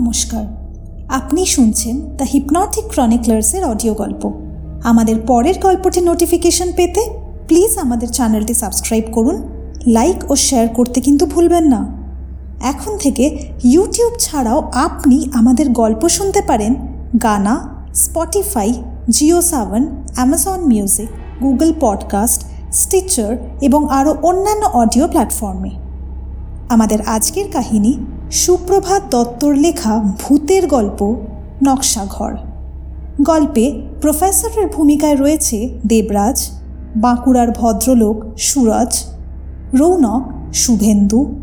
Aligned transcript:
নমস্কার। 0.00 0.44
আপনি 1.08 1.46
শুনছেন 1.46 2.00
দ্য 2.16 2.24
হিপনটিক 2.24 2.84
ক্রনিকলার্সের 2.88 3.64
অডিও 3.64 3.94
গল্প। 3.94 4.32
আমাদের 4.84 5.20
পরের 5.26 5.54
গল্পটির 5.62 6.02
নোটিফিকেশন 6.02 6.72
পেতে 6.76 7.10
প্লিজ 7.46 7.78
আমাদের 7.78 8.08
চ্যানেলটি 8.08 8.54
সাবস্ক্রাইব 8.54 9.04
করুন, 9.12 9.42
লাইক 9.86 10.30
ও 10.30 10.36
শেয়ার 10.36 10.68
করতে 10.68 11.00
কিন্তু 11.00 11.26
ভুলবেন 11.26 11.64
না। 11.64 12.02
এখন 12.60 12.98
থেকে 12.98 13.38
ইউটিউব 13.64 14.12
ছাড়াও 14.18 14.70
আপনি 14.74 15.28
আমাদের 15.32 15.70
গল্প 15.70 16.08
শুনতে 16.08 16.42
পারেন 16.42 16.74
Gaana, 17.22 17.84
Spotify, 17.94 18.72
Jio 19.08 19.42
Saavn, 19.42 20.04
Amazon 20.14 20.66
Music, 20.66 21.08
Google 21.42 21.72
Podcast, 21.80 22.44
Stitcher 22.72 23.36
এবং 23.60 23.88
আরও 23.90 24.16
অন্যান্য 24.22 24.66
অডিও 24.66 25.08
প্ল্যাটফর্মে। 25.08 25.70
আমাদের 26.68 27.00
আজকের 27.00 27.44
কাহিনী 27.52 27.98
সুপ্রভাত 28.30 29.02
দত্তর 29.10 29.54
লেখা 29.54 30.14
ভূতের 30.20 30.66
গল্প, 30.66 31.16
নকশাঘর। 31.64 32.32
গল্পে 33.22 33.82
প্রফেসরের 34.00 34.66
ভূমিকায় 34.66 35.16
রয়েছে 35.16 35.78
দেবরাজ, 35.86 36.50
বাঁকুড়ার 36.96 37.50
ভদ্রলোক 37.50 38.24
সুরজ, 38.38 39.04
রৌনক 39.74 40.22
শুভেন্দু, 40.54 41.34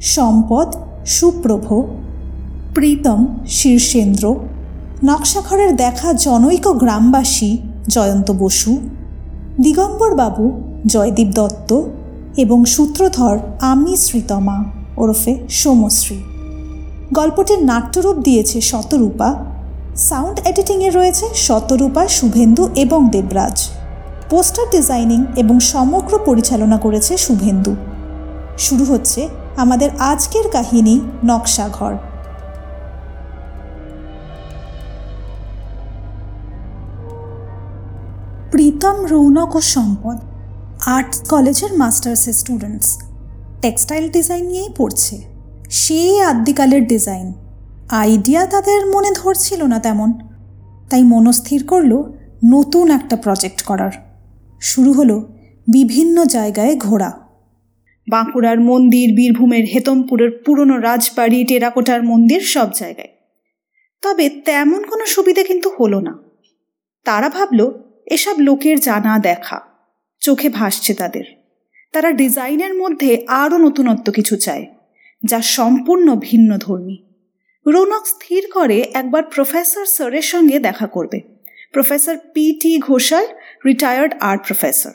সম্পদ 0.00 0.74
সুপ্রভ, 1.06 1.82
প্রীতম 2.74 3.26
শীর্ষেন্দ্র, 3.48 4.34
নকশাঘরের 5.04 5.76
দেখা 5.76 6.12
জনৈক 6.12 6.68
গ্রামবাসী 6.68 7.58
জয়ন্ত 7.88 8.30
বসু, 8.30 8.76
দিগম্বরবাবু 9.60 10.62
জয়দীপ 10.86 11.28
দত্ত 11.34 11.82
এবং 12.36 12.64
সূত্রধর 12.64 13.38
আমি 13.60 13.96
শ্রীতমা 13.96 14.64
ওরফে 14.96 15.34
সোমশ্রী। 15.48 16.31
গল্পটির 17.12 17.64
নাট্যরূপ 17.64 18.16
দিয়েছে 18.16 18.60
শতরূপা। 18.60 19.44
সাউন্ড 19.96 20.40
এডিটিংয়ে 20.40 20.90
রয়েছে 20.90 21.26
শতরূপা, 21.34 22.08
শুভেন্দু 22.08 22.68
এবং 22.74 23.10
দেবরাজ। 23.10 23.68
পোস্টার 24.30 24.66
ডিজাইনিং 24.70 25.24
এবং 25.36 25.60
সমগ্র 25.60 26.18
পরিচালনা 26.24 26.76
করেছে 26.76 27.16
শুভেন্দু। 27.16 27.76
শুরু 28.58 28.84
হচ্ছে 28.84 29.28
আমাদের 29.56 29.90
আজকের 29.98 30.50
কাহিনী 30.50 31.00
নকশাঘর। 31.24 31.94
প্রীতম 38.50 39.06
রৌনক 39.06 39.56
ও 39.56 39.60
সম্পদ, 39.60 40.18
আর্টস 40.86 41.18
কলেজের 41.28 41.72
মাস্টার্সের 41.78 42.32
স্টুডেন্টস। 42.32 42.98
টেক্সটাইল 43.60 44.10
ডিজাইন 44.10 44.44
নিয়েই 44.46 44.72
পড়ছে। 44.76 45.31
সেই 45.72 46.20
আদ্যিকালের 46.20 46.86
ডিজাইন 46.86 47.32
আইডিয়া 47.90 48.46
তাদের 48.46 48.86
মনে 48.86 49.10
ধরছিল 49.14 49.62
না 49.62 49.78
তেমন। 49.80 50.12
তাই 50.90 51.02
মনস্থির 51.02 51.66
করল 51.66 52.12
নতুন 52.44 52.90
একটা 52.90 53.16
প্রজেক্ট 53.16 53.62
করার। 53.62 53.90
শুরু 54.60 54.92
হলো 54.92 55.20
বিভিন্ন 55.72 56.24
জায়গায় 56.24 56.76
ঘোরা। 56.76 57.12
বাঁকুড়ার 58.08 58.60
মন্দির, 58.60 59.16
বীরভূমের 59.16 59.64
হেতমপুরের 59.64 60.30
পুরনো 60.46 60.78
রাজবাড়ি, 60.78 61.44
টেরাকোটার 61.44 62.02
মন্দির 62.02 62.40
সব 62.40 62.68
জায়গায়। 62.74 63.08
তবে 64.02 64.28
তেমন 64.28 64.82
কোনো 64.82 65.06
সুবিধে 65.06 65.44
কিন্তু 65.44 65.70
হলো 65.80 66.00
না। 66.00 66.18
তারা 67.04 67.28
ভাবল, 67.28 67.72
এসব 68.06 68.34
লোকের 68.38 68.80
জানা 68.80 69.18
দেখা, 69.18 69.60
চোখে 70.20 70.48
ভাসছে 70.48 70.94
তাদের। 70.94 71.24
তারা 71.92 72.10
ডিজাইনের 72.10 72.74
মধ্যে 72.74 73.24
আরও 73.28 73.56
নতুনত্ব 73.56 74.12
কিছু 74.12 74.36
চায়। 74.36 74.66
যা 75.24 75.42
সম্পূর্ণ 75.42 76.14
ভিন্ন 76.20 76.58
ধর্মী। 76.58 76.96
রৌনক 77.66 78.06
স্থির 78.06 78.50
করে 78.54 78.84
একবার 78.94 79.22
প্রফেসর 79.22 79.84
স্যারের 79.84 80.22
সঙ্গে 80.22 80.58
দেখা 80.58 80.86
করবে। 80.86 81.20
Professor 81.72 82.16
P 82.34 82.58
T 82.62 82.78
Ghoshal 82.78 83.26
retired 83.66 84.14
art 84.20 84.46
professor 84.46 84.92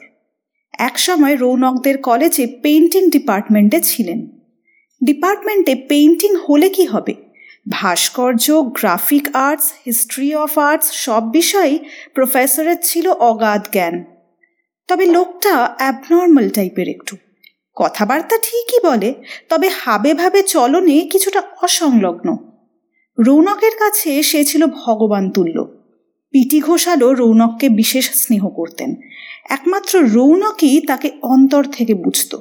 একসময় 0.80 1.36
রৌনকদের 1.36 1.98
কলেজে 1.98 2.48
পেইন্টিং 2.62 3.10
ডিপার্টমেন্টে 3.10 3.82
ছিলেন। 3.82 4.28
ডিপার্টমেন্টে 5.04 5.76
পেইন্টিং 5.76 6.36
হলে 6.36 6.70
কি 6.70 6.86
হবে? 6.86 7.16
ভাস্কর্য 7.70 8.62
graphic 8.62 9.36
arts 9.36 9.74
history 9.86 10.36
of 10.36 10.60
arts 10.60 10.92
সব 10.92 11.32
বিষয়েই 11.32 11.80
প্রফেসরের 12.14 12.76
ছিল 12.82 13.10
অগাধ 13.10 13.68
জ্ঞান। 13.72 14.04
তবে 14.88 15.06
লোকটা 15.06 15.76
অ্যাবনর্মাল 15.78 16.50
টাইপের 16.50 16.90
একটু। 16.90 17.18
কথাবার্তা 17.80 18.38
ঠিকই 18.38 18.88
বলে, 18.88 19.14
তবে 19.50 19.70
হাবে 19.80 20.14
ভাবে 20.14 20.44
চলনে 20.44 21.00
কিছুটা 21.00 21.44
অসংলগ্ন। 21.64 22.38
রৌনকের 23.20 23.72
কাছে 23.80 24.24
সে 24.24 24.46
ছিল 24.46 24.66
ভগবান 24.66 25.30
তুল্য। 25.30 25.64
পিটি 26.32 26.60
ঘোষালও 26.60 27.14
রৌনককে 27.14 27.70
বিশেষ 27.70 28.10
স্নেহ 28.14 28.48
করতেন। 28.50 28.96
একমাত্র 29.50 30.00
রৌনকই 30.00 30.82
তাকে 30.82 31.12
অন্তর 31.22 31.64
থেকে 31.64 31.94
বুঝত। 31.94 32.40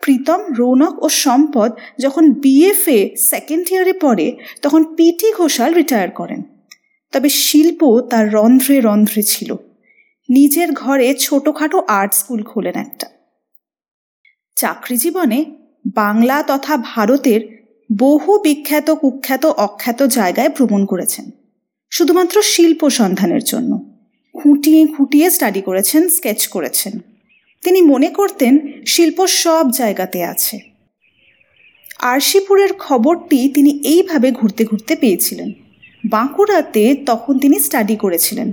প্রীতম, 0.00 0.40
রৌনক 0.58 1.02
ও 1.02 1.08
সম্পদ 1.08 1.72
যখন 1.98 2.32
বিএফএ 2.32 3.16
সেকেন্ড 3.16 3.72
ইয়ারে 3.72 3.92
পড়ে, 3.92 4.36
তখন 4.62 4.84
পিটি 4.84 5.32
ঘোষাল 5.32 5.74
রিটায়ার 5.74 6.10
করেন। 6.10 6.42
তবে 7.12 7.28
শিল্প 7.28 8.00
তার 8.00 8.32
রন্ধ্রে 8.32 8.80
রন্ধ্রে 8.80 9.22
ছিল। 9.22 9.54
নিজের 10.28 10.72
ঘরে 10.72 11.14
ছোটোখাটো 11.14 11.82
আর্ট 11.88 12.14
স্কুল 12.14 12.42
খোলেন 12.42 12.74
একটা। 12.74 13.11
চাকরি 14.56 14.96
জীবনে 14.96 15.44
বাংলা 15.94 16.42
তথা 16.42 16.76
ভারতের 16.76 17.62
বহু 17.98 18.38
বিখ্যাত, 18.38 18.90
কুখ্যাত, 18.90 19.46
অখ্যাত 19.46 20.02
জায়গায় 20.02 20.48
ভ্রমণ 20.48 20.86
করেছেন। 20.86 21.30
শুধুমাত্র 21.90 22.42
শিল্প 22.42 22.88
সন্ধানের 22.88 23.44
জন্য। 23.44 23.92
খুঁটিয়ে 24.34 24.86
খুঁটিয়ে 24.86 25.30
স্টাডি 25.30 25.60
করেছেন 25.60 26.08
স্কেচ 26.08 26.48
করেছেন। 26.48 26.92
তিনি 27.64 27.82
মনে 27.82 28.08
করতেন 28.08 28.58
শিল্প 28.86 29.26
সব 29.26 29.70
জায়গাতে 29.70 30.24
আছে। 30.24 30.58
আরশিপুরের 31.98 32.72
খবরটি 32.72 33.48
তিনি 33.48 33.80
এইভাবে 33.84 34.32
ঘুরতে 34.32 34.64
ঘুরতে 34.64 34.96
পেয়েছিলেন। 34.96 35.52
বাঁকুড়াতে 36.08 36.96
তখন 37.06 37.38
তিনি 37.38 37.60
স্টাডি 37.60 37.96
করেছিলেন। 37.96 38.52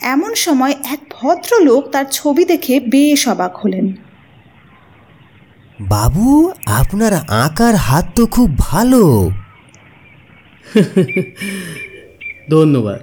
এমন 0.00 0.34
সময় 0.34 0.74
এক 0.84 0.98
ভদ্রলোক 1.10 1.88
তার 1.88 2.04
ছবি 2.10 2.44
দেখে 2.44 2.80
বেশ 2.80 3.28
অবাক 3.28 3.56
হলেন। 3.56 3.92
বাবু 5.80 6.52
আপনার 6.66 7.14
আঁকার 7.14 7.74
হাত 7.74 8.06
তো 8.16 8.26
খুব 8.26 8.58
ভালো। 8.58 9.30
ধন্যবাদ। 12.50 13.00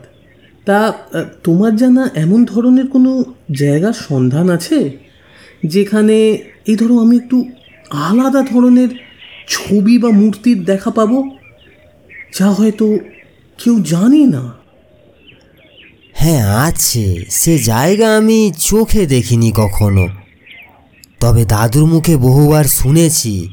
তা 0.66 0.94
তোমার 1.44 1.76
জানা 1.76 2.10
এমন 2.16 2.46
ধরনের 2.46 2.88
কোনো 2.88 3.24
জায়গার 3.52 3.94
সন্ধান 3.94 4.50
আছে? 4.50 4.98
যেখানে 5.66 6.38
এই 6.68 6.76
ধরো 6.76 7.00
আমি 7.00 7.18
একটু 7.18 7.50
আলাদা 7.90 8.42
ধরনের 8.42 8.90
ছবি 9.48 9.98
বা 9.98 10.10
মূর্তির 10.10 10.64
দেখা 10.64 10.92
পাবো 10.92 11.30
যা 12.40 12.50
হয়তো 12.50 12.98
কেউ 13.64 13.80
জানে 13.80 14.28
না? 14.28 14.54
হ্যাঁ 16.14 16.48
আছে। 16.48 17.26
সে 17.30 17.58
জায়গা 17.58 18.18
আমি 18.18 18.52
চোখে 18.58 19.06
দেখিনি 19.06 19.52
কখনো। 19.56 20.23
তবে 21.24 21.46
দাদুর 21.46 21.86
মুখে 21.86 22.18
বহুবার 22.18 22.64
শুনেছি। 22.64 23.50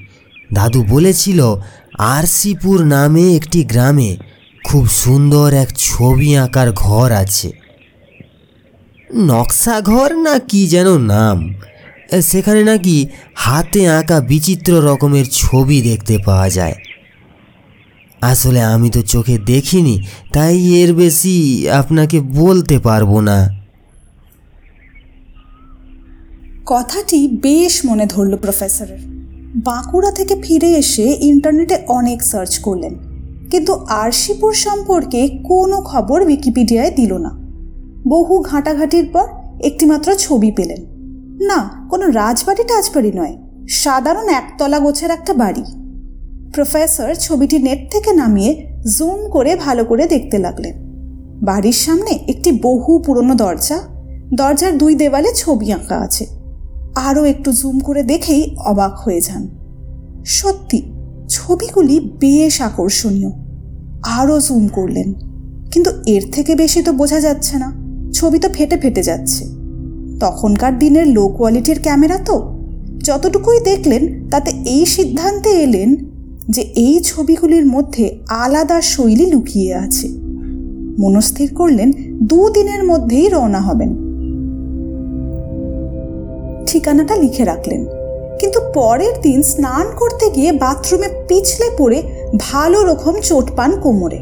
দাদু 0.53 0.85
বলেছিল, 0.89 1.57
আরসিপুর 1.99 2.85
নামে 2.85 3.37
একটি 3.37 3.65
গ্রামে 3.65 4.17
খুব 4.65 4.89
সুন্দর 4.89 5.55
এক 5.55 5.69
ছবি 5.77 6.37
আঁকার 6.37 6.73
ঘর 6.73 7.13
আছে। 7.13 7.53
নকশা 9.17 9.81
ঘর 9.81 10.17
না 10.17 10.39
কি 10.39 10.67
যেন 10.67 10.99
নাম? 10.99 11.55
সেখানে 12.23 12.65
নাকি 12.65 13.09
হাতে 13.35 13.89
আঁকা 13.89 14.21
বিচিত্র 14.21 14.73
রকমের 14.73 15.25
ছবি 15.33 15.83
দেখতে 15.83 16.19
পাওয়া 16.19 16.51
যায়। 16.51 16.75
আসলে 18.21 18.63
আমি 18.63 18.91
তো 18.91 19.03
চোখে 19.03 19.39
দেখিনি, 19.39 20.03
তাই 20.33 20.75
এর 20.83 20.95
বেশি 20.95 21.69
আপনাকে 21.71 22.21
বলতে 22.21 22.79
পারব 22.79 23.21
না। 23.21 23.60
কথাটি 26.71 27.19
বেশ 27.43 27.75
মনে 27.85 28.07
ধরল 28.07 28.33
প্রফেসরের। 28.37 29.01
বাঁকুড়া 29.69 30.11
থেকে 30.11 30.35
ফিরে 30.43 30.71
এসে 30.73 31.07
ইন্টারনেটে 31.21 31.77
অনেক 31.89 32.19
সার্চ 32.23 32.53
করলেন, 32.59 32.95
কিন্তু 33.51 33.73
আরশিপুর 34.03 34.53
সম্পর্কে 34.67 35.21
কোনো 35.45 35.77
খবর 35.81 36.19
উইকিপিডিয়ায় 36.23 36.93
দিল 36.97 37.13
না। 37.17 37.33
বহু 38.09 38.35
ঘাঁটাঘাঁটির 38.43 39.07
পর 39.13 39.27
একটিমাত্র 39.61 40.09
ছবি 40.19 40.51
পেলেন। 40.51 40.81
না, 41.49 41.59
কোনো 41.91 42.05
রাজবাড়ি 42.11 42.65
টাজবাড়ি 42.71 43.13
নয়, 43.21 43.35
সাধারণ 43.83 44.27
একতলা 44.41 44.79
গোছের 44.79 45.11
একটা 45.11 45.33
বাড়ি। 45.35 45.65
প্রফেসর 46.55 47.11
ছবিটি 47.15 47.57
নেট 47.59 47.81
থেকে 47.93 48.11
নামিয়ে 48.13 48.53
জুম 48.97 49.21
করে 49.31 49.53
ভালো 49.57 49.83
করে 49.85 50.05
দেখতে 50.07 50.37
লাগলেন। 50.39 50.75
বাড়ির 51.49 51.79
সামনে 51.85 52.13
একটি 52.33 52.51
বহু 52.67 52.91
পুরনো 53.05 53.35
দরজা, 53.35 53.79
দরজার 54.35 54.73
দুই 54.79 54.93
দেওয়ালে 54.95 55.31
ছবি 55.37 55.69
আঁকা 55.73 55.99
আছে। 56.09 56.25
আরও 56.95 57.25
একটু 57.25 57.53
জুম 57.53 57.79
করে 57.79 58.03
দেখেই 58.03 58.57
অবাক 58.67 58.99
হয়ে 58.99 59.21
যান। 59.21 59.49
সত্যি, 60.27 60.83
ছবিগুলি 61.29 62.01
বেশ 62.01 62.61
আকর্ষণীয়। 62.61 63.31
আরও 64.03 64.41
জুম 64.41 64.69
করলেন। 64.69 65.15
কিন্তু 65.73 65.91
এর 66.07 66.33
থেকে 66.33 66.55
বেশি 66.55 66.83
তো 66.83 66.93
বোঝা 66.93 67.21
যাচ্ছে 67.21 67.59
না। 67.59 67.73
ছবি 68.13 68.39
তো 68.39 68.49
ফেটে 68.53 68.77
ফেটে 68.77 69.03
যাচ্ছে। 69.03 69.45
তখনকার 70.21 70.79
দিনের 70.79 71.07
লো 71.07 71.29
কোয়ালিটির 71.29 71.83
ক্যামেরা 71.83 72.19
তো। 72.19 72.61
যতটুকুই 72.99 73.61
দেখলেন, 73.61 74.29
তাতে 74.29 74.51
এই 74.51 74.87
সিদ্ধান্তে 74.87 75.51
এলেন 75.51 75.97
যে 76.49 76.63
এই 76.63 77.01
ছবিগুলির 77.05 77.67
মধ্যে 77.67 78.19
আলাদা 78.29 78.81
শৈলী 78.81 79.27
লুকিয়ে 79.27 79.75
আছে। 79.75 80.09
মনস্থির 80.99 81.55
করলেন, 81.55 81.93
দুদিনের 82.23 82.85
মধ্যেই 82.85 83.29
রওনা 83.29 83.61
হবেন। 83.61 84.10
ঠিকানাটা 86.71 87.17
লিখে 87.17 87.45
রাখলেন। 87.45 87.87
কিন্তু 88.41 88.61
পরের 88.75 89.13
দিন 89.23 89.43
স্নান 89.43 89.87
করতে 89.97 90.31
গিয়ে 90.31 90.53
বাথরুমে 90.53 91.09
পিছলে 91.29 91.71
পড়ে 91.79 92.03
ভালো 92.39 92.85
রকম 92.85 93.21
চোট 93.21 93.51
পান 93.57 93.81
কোমরে। 93.81 94.19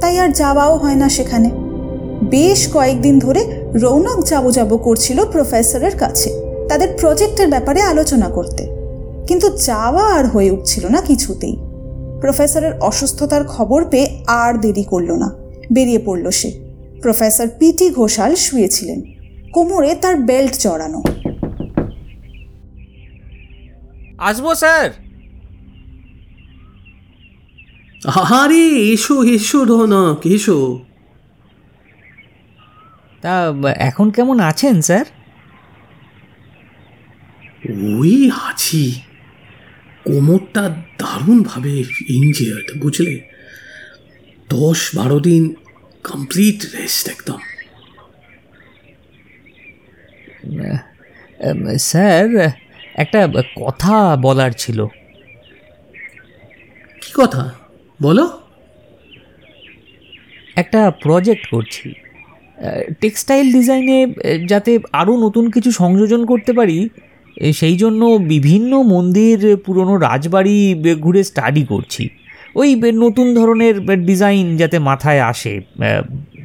তাই 0.00 0.18
আর 0.18 0.28
যাওয়াও 0.28 0.76
হয় 0.76 0.94
না 0.94 1.08
সেখানে। 1.08 1.50
বেশ 2.30 2.68
কয়েকদিন 2.72 3.18
ধরে 3.18 3.40
রৌনক 3.74 4.24
যাব 4.24 4.50
যাব 4.50 4.76
করছিল 4.76 5.24
প্রফেসরের 5.24 5.96
কাছে, 5.98 6.30
তাদের 6.68 6.88
প্রজেক্টের 7.00 7.48
ব্যাপারে 7.48 7.80
আলোচনা 7.82 8.28
করতে। 8.28 8.66
কিন্তু 9.26 9.48
যাওয়া 9.48 10.04
আর 10.14 10.26
হয়ে 10.26 10.50
উঠছিল 10.50 10.84
না 10.88 11.00
কিছুতেই। 11.00 11.56
প্রফেসরের 12.20 12.72
অসুস্থতার 12.80 13.44
খবর 13.44 13.84
পেয়ে 13.84 14.08
আর 14.26 14.60
দেরি 14.60 14.82
করল 14.82 15.10
না, 15.12 15.28
বেরিয়ে 15.72 15.98
পড়ল 15.98 16.30
সে। 16.30 16.50
Professor 17.02 17.48
PT 17.58 17.90
Ghoshal 17.90 18.34
শুয়েছিলেন। 18.34 19.00
কোমরে 19.52 19.94
তার 19.94 20.16
বেল্ট 20.16 20.54
জড়ানো 20.58 21.02
আসব 24.28 24.46
স্যার। 24.62 24.88
আরে 28.40 28.64
এসো 28.92 29.14
এসো 29.36 29.58
রৌনক 29.70 30.20
এসো। 30.34 30.58
তা 33.22 33.34
এখন 33.88 34.06
কেমন 34.16 34.36
আছেন 34.50 34.76
স্যার? 34.88 35.06
ওই 37.98 38.16
আছি। 38.48 38.84
কোমরটা 40.06 40.64
দারুণভাবে 41.00 41.72
ইনজিয়ার্ড 42.16 42.68
বুঝলে? 42.82 43.14
দশ 44.48 44.80
বারো 44.96 45.18
দিন 45.28 45.42
কমপ্লিট 46.10 46.58
রেস্ট 46.76 47.04
একদম। 47.14 47.40
স্যার 51.90 52.28
একটা 52.94 53.28
কথা 53.56 54.16
বলার 54.16 54.50
ছিল। 54.50 54.86
কি 57.02 57.12
কথা? 57.14 57.50
বলো। 58.02 58.30
একটা 60.56 60.90
প্রজেক্ট 60.90 61.50
করছি। 61.50 61.92
টেক্সটাইল 63.00 63.52
ডিজাইনে 63.52 64.14
যাতে 64.46 64.78
আরও 64.92 65.16
নতুন 65.16 65.50
কিছু 65.50 65.72
সংযোজন 65.72 66.26
করতে 66.26 66.52
পারি 66.52 66.88
সেই 67.54 67.76
জন্য 67.76 68.04
বিভিন্ন 68.06 68.82
মন্দির 68.82 69.56
পুরনো 69.56 69.98
রাজবাড়ি 69.98 70.74
ঘুরে 71.00 71.24
স্টাডি 71.24 71.64
করছি। 71.64 72.08
ওই 72.54 72.74
নতুন 72.94 73.34
ধরনের 73.34 74.04
ডিজাইন 74.04 74.56
যাতে 74.56 74.78
মাথায় 74.78 75.20
আসে। 75.20 75.60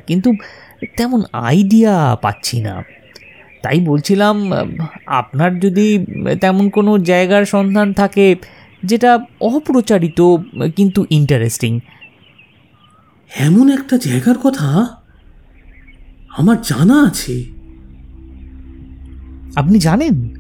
কিন্তু 0.08 0.34
তেমন 0.98 1.24
আইডিয়া 1.34 2.18
পাচ্ছি 2.22 2.62
না। 2.62 2.84
তাই 3.64 3.80
বলছিলাম 3.80 4.52
আপনার 5.06 5.60
যদি 5.60 6.06
তেমন 6.42 6.70
কোনো 6.70 6.98
জায়গার 6.98 7.46
সন্ধান 7.46 7.94
থাকে 7.94 8.36
যেটা 8.84 9.20
অপ্রচারিত 9.42 10.36
কিন্তু 10.76 11.06
ইন্টারেস্টিং 11.10 11.80
এমন 13.40 13.70
একটা 13.70 13.98
জায়গার 13.98 14.38
কথা 14.38 14.88
আমার 16.38 16.62
জানা 16.62 17.04
আছে। 17.04 17.46
আপনি 19.56 19.80
জানেন? 19.80 20.34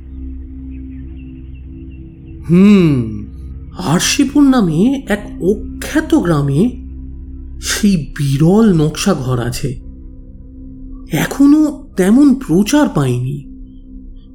হুম 2.49 3.27
আরশিপুর 3.77 4.43
নামে 4.43 5.05
এক 5.09 5.43
অখ্যাত 5.43 6.15
গ্রামে 6.15 6.69
সেই 7.61 8.13
বিরল 8.17 8.73
নকশা 8.73 9.13
ঘর 9.13 9.39
আছে। 9.39 9.79
এখনও 11.13 11.86
তেমন 11.97 12.35
প্রচার 12.35 12.89
পাইনি। 12.95 13.37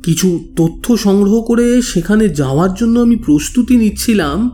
কিছু 0.03 0.45
তথ্য 0.57 0.97
সংগ্রহ 0.97 1.43
করে 1.43 1.83
সেখানে 1.83 2.29
যাওয়ার 2.29 2.75
জন্য 2.75 3.01
আমি 3.01 3.17
প্রস্তুতি 3.17 3.77
নিচ্ছিলাম, 3.77 4.51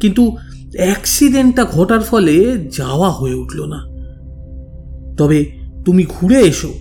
কিন্তু 0.00 0.36
অ্যাক্সিডেন্টটা 0.76 1.64
ঘটার 1.64 2.00
ফলে 2.00 2.68
যাওয়া 2.76 3.10
হয়ে 3.10 3.34
উঠল 3.34 3.60
না। 3.64 3.80
তবে 5.16 5.44
তুমি 5.84 6.06
ঘুরে 6.08 6.40
এসো। 6.40 6.72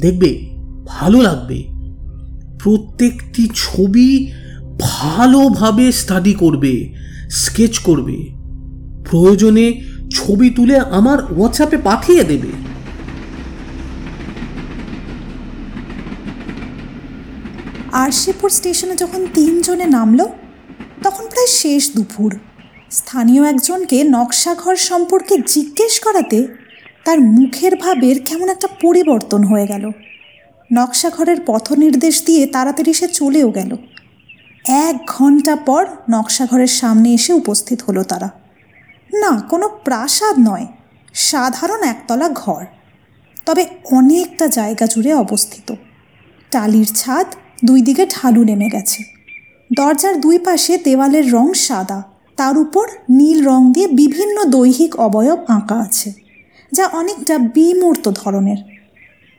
দেখবে, 0.00 0.50
ভালো 0.86 1.22
লাগবে। 1.22 1.64
প্রত্যেকটি 2.58 3.48
ছবি 3.54 4.28
ভালোভাবে 4.80 5.92
স্টাডি 5.92 6.32
করবে 6.32 6.94
স্কেচ 7.30 7.78
করবে। 7.78 8.16
প্রয়োজনে 9.10 9.80
ছবি 10.10 10.50
তুলে 10.50 10.78
আমার 10.78 11.24
হোয়াটসঅ্যাপে 11.24 11.76
পাঠিয়ে 11.76 12.24
দেবে। 12.24 12.73
আরশিপুর 17.94 18.50
স্টেশনে 18.50 18.96
যখন 18.96 19.26
তিনজনে 19.34 19.86
নামলো, 19.86 20.28
তখন 21.02 21.28
প্রায় 21.28 21.46
শেষ 21.46 21.90
দুপুর। 21.96 22.38
স্থানীয় 22.90 23.44
একজনকে 23.44 24.04
নকশাঘর 24.04 24.76
সম্পর্কে 24.76 25.38
জিজ্ঞেস 25.46 26.00
করাতে 26.00 26.46
তার 27.04 27.20
মুখের 27.20 27.76
ভাবের 27.76 28.22
কেমন 28.22 28.48
একটা 28.48 28.68
পরিবর্তন 28.82 29.44
হয়ে 29.44 29.66
গেল। 29.66 29.90
নকশাঘরের 30.72 31.38
পথ 31.46 31.72
নির্দেশ 31.72 32.24
দিয়ে 32.24 32.46
তাড়াতাড়ি 32.46 32.92
সে 32.94 33.08
চলেও 33.08 33.50
গেল। 33.50 33.76
এক 34.66 34.96
ঘণ্টা 35.06 35.56
পর 35.56 35.86
নকশাঘরের 36.10 36.66
সামনে 36.66 37.14
এসে 37.14 37.32
উপস্থিত 37.32 37.82
হলো 37.82 38.02
তারা। 38.02 38.28
না, 39.12 39.40
কোনো 39.48 39.68
প্রাসাদ 39.84 40.34
নয়, 40.38 40.66
সাধারণ 41.14 41.82
একতলা 41.82 42.28
ঘর, 42.28 42.64
তবে 43.46 43.66
অনেকটা 43.90 44.46
জায়গা 44.48 44.86
জুড়ে 44.86 45.14
অবস্থিত। 45.14 45.74
টালির 46.50 46.86
ছাদ 46.94 47.26
দুই 47.58 47.80
দিকে 47.88 48.04
ঢালু 48.14 48.42
নেমে 48.50 48.68
গেছে। 48.74 49.00
দরজার 49.70 50.14
দুই 50.24 50.36
পাশে 50.46 50.72
দেওয়ালের 50.86 51.26
রং 51.36 51.46
সাদা। 51.66 52.00
তার 52.38 52.54
উপর 52.64 52.86
নীল 53.18 53.38
রং 53.48 53.60
দিয়ে 53.74 53.88
বিভিন্ন 54.00 54.36
দৈহিক 54.54 54.92
অবয়ব 55.06 55.40
আঁকা 55.56 55.76
আছে, 55.86 56.10
যা 56.72 56.84
অনেকটা 57.00 57.34
বিমূর্ত 57.56 58.04
ধরনের। 58.22 58.60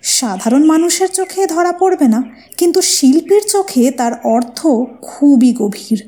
সাধারণ 0.03 0.63
মানুষের 0.72 1.10
চোখে 1.17 1.41
ধরা 1.53 1.74
পড়বে 1.81 2.07
না, 2.13 2.19
কিন্তু 2.60 2.79
শিল্পীর 2.93 3.43
চোখে 3.53 3.84
তার 4.00 4.13
অর্থ 4.36 4.60
খুবই 5.10 5.51
গভীর। 5.62 6.00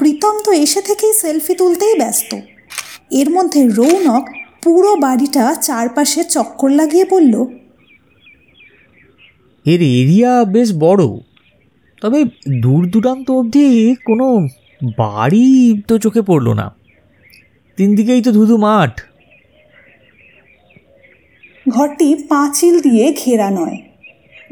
প্রীতম 0.00 0.34
তো 0.44 0.50
এসে 0.64 0.80
থেকেই 0.88 1.12
সেলফি 1.22 1.54
তুলতেই 1.60 1.94
ব্যস্ত। 2.00 2.30
এর 3.20 3.28
মধ্যে 3.36 3.60
রৌনক 3.78 4.24
পুরো 4.62 4.92
বাড়িটা 5.04 5.44
চারপাশে 5.66 6.20
চক্কর 6.34 6.70
লাগিয়ে 6.80 7.06
বলল 7.14 7.34
এর 9.66 9.82
এরিয়া 9.82 10.44
বেশ 10.44 10.72
বড়। 10.78 11.04
তবে 12.02 12.24
দূর 12.62 12.88
দূরান্ত 12.90 13.30
অবধি 13.30 13.94
কোনো 14.04 14.48
বাড়ি 14.96 15.82
তো 15.88 15.98
চোখে 15.98 16.22
পড়ল 16.22 16.52
না। 16.52 16.74
তিন 17.76 17.94
দিকেই 17.94 18.22
তো 18.22 18.32
ধুধু 18.32 18.56
মাঠ। 18.56 19.00
ঘরটি 21.68 22.14
পাঁচিল 22.14 22.80
দিয়ে 22.80 23.14
ঘেরা 23.24 23.50
নয়। 23.50 23.76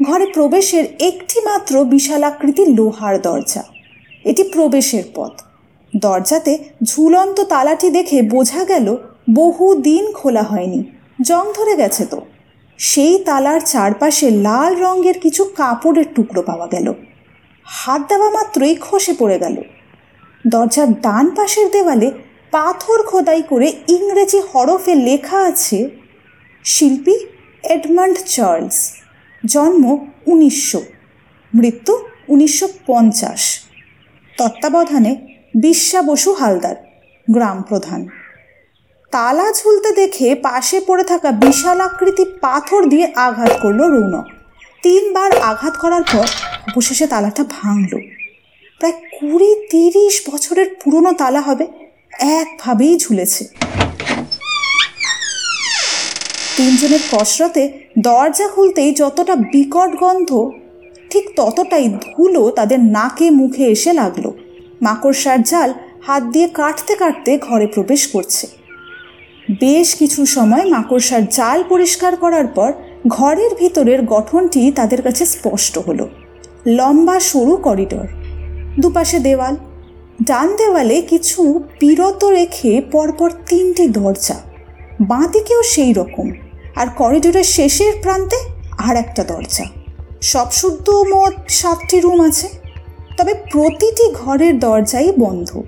ঘরে 0.03 0.25
প্রবেশের 0.25 0.85
একটি 0.99 1.41
মাত্র 1.41 1.85
বিশালাকৃতির 1.85 2.69
লোহার 2.69 3.21
দরজা। 3.21 3.63
এটি 4.23 4.43
প্রবেশের 4.43 5.03
পথ। 5.15 5.31
দরজাতে 5.95 6.57
ঝুলন্ত 6.83 7.41
তালাটি 7.41 7.89
দেখে 7.89 8.21
বোঝা 8.21 8.65
গেল 8.65 8.97
বহু 9.33 9.81
দিন 9.81 10.11
খোলা 10.11 10.43
হয়নি। 10.43 10.83
জং 11.21 11.45
ধরে 11.55 11.75
গেছে 11.75 12.05
তো। 12.05 12.21
সেই 12.79 13.23
তালার 13.23 13.61
চারপাশে 13.61 14.31
লাল 14.31 14.75
রঙের 14.75 15.19
কিছু 15.19 15.43
কাপড়ের 15.55 16.05
টুকরো 16.15 16.41
পাওয়া 16.41 16.67
গেল। 16.67 16.93
হাত 17.65 18.01
দেওয়া 18.09 18.29
মাত্রই 18.29 18.75
খসে 18.81 19.13
পড়ে 19.19 19.39
গেল। 19.39 19.55
দরজার 20.47 20.87
ডান 21.01 21.29
পাশের 21.35 21.71
দেওয়ালে 21.71 22.11
পাথর 22.51 23.03
খোদাই 23.03 23.41
করে 23.41 23.73
ইংরেজি 23.87 24.39
হরফে 24.53 24.95
লেখা 24.95 25.37
আছে, 25.37 25.89
শিল্পী 26.63 27.15
এডমান্ড 27.63 28.17
চার্লস, 28.25 28.91
জন্ম 29.45 29.97
উনিশশো, 30.27 30.81
মৃত্যু 31.53 31.93
উনিশশো 32.27 32.67
পঞ্চাশ, 32.85 33.59
তত্ত্বাবধানে 34.37 35.11
বিশ্বা 35.55 36.01
বসু 36.01 36.33
হালদার, 36.33 36.75
গ্রাম 37.31 37.61
প্রধান। 37.61 38.07
তালা 39.15 39.47
ঝুলতে 39.59 39.89
দেখে 40.01 40.27
পাশে 40.47 40.77
পড়ে 40.87 41.03
থাকা 41.11 41.29
বিশাল 41.43 41.79
আকৃতি 41.87 42.23
পাথর 42.43 42.81
দিয়ে 42.91 43.05
আঘাত 43.27 43.53
করল 43.63 43.81
রৌনক 43.93 44.25
তিনবার 44.83 45.29
আঘাত 45.51 45.75
করার 45.83 46.03
পর 46.13 46.27
অবশেষে 46.69 47.05
তালাটা 47.07 47.43
ভাঙল। 47.57 47.91
প্রায় 48.81 48.95
কুড়ি 49.15 49.51
তিরিশ 49.71 50.15
বছরের 50.29 50.67
পুরনো 50.81 51.11
তালা 51.21 51.41
হবে, 51.41 51.65
একভাবেই 52.39 52.93
ঝুলেছে। 52.97 53.43
তিনজনের 56.57 57.03
কসরতে 57.11 57.63
দরজা 58.07 58.47
খুলতেই 58.53 58.89
যতটা 58.93 59.35
বিকট 59.53 59.91
গন্ধ, 60.01 60.31
ঠিক 61.11 61.25
ততটাই 61.35 61.85
ধুলো 62.05 62.43
তাদের 62.49 62.79
নাকে 62.95 63.27
মুখে 63.39 63.63
এসে 63.75 63.91
লাগল। 63.93 64.25
মাকড়সার 64.81 65.39
জাল 65.43 65.69
হাত 66.07 66.23
দিয়ে 66.33 66.47
কাটতে 66.59 66.93
কাটতে 67.01 67.31
ঘরে 67.47 67.67
প্রবেশ 67.67 68.03
করছে। 68.15 68.45
বেশ 69.49 69.95
কিছু 69.95 70.25
সময় 70.25 70.65
মাকড়সার 70.69 71.25
জাল 71.25 71.63
পরিষ্কার 71.69 72.15
করার 72.15 72.47
পর 72.47 72.73
ঘরের 73.07 73.55
ভিতরের 73.55 74.05
গঠনটি 74.05 74.71
তাদের 74.71 75.01
কাছে 75.01 75.25
স্পষ্ট 75.25 75.77
হলো। 75.77 76.07
লম্বা 76.67 77.19
সরু 77.19 77.57
করিডর, 77.57 78.07
দুপাশে 78.79 79.19
দেওয়াল, 79.19 79.55
ডান 80.23 80.55
দেওয়ালে 80.55 81.01
কিছু 81.01 81.63
বিরত 81.79 82.25
রেখে 82.25 82.81
পরপর 82.91 83.29
তিনটি 83.45 83.87
দরজা 83.87 84.35
বাঁ 85.01 85.27
দিকেও 85.31 85.63
সেই 85.63 85.93
রকম 85.93 86.31
আর 86.75 86.87
করিডোরের 86.89 87.43
শেষের 87.43 87.93
প্রান্তে 88.01 88.37
আর 88.77 88.95
একটা 88.95 89.23
দরজা। 89.23 89.65
সব 90.21 90.51
শুদ্ধ 90.51 90.89
মোট 90.89 91.33
সাতটি 91.49 91.99
রুম 91.99 92.21
আছে, 92.21 92.47
তবে 93.17 93.33
প্রতিটি 93.51 94.11
ঘরের 94.13 94.59
দরজাই 94.59 95.11
বন্ধ। 95.11 95.61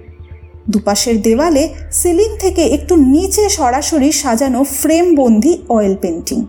দুপাশের 0.69 1.21
দেওয়ালে 1.21 1.63
সিলিং 1.91 2.29
থেকে 2.39 2.63
একটু 2.67 2.95
নিচে 2.95 3.49
সরাসরি 3.49 4.11
সাজানো 4.11 4.63
ফ্রেমবন্দি 4.63 5.53
অয়েল 5.69 5.95
পেন্টিং। 5.95 6.45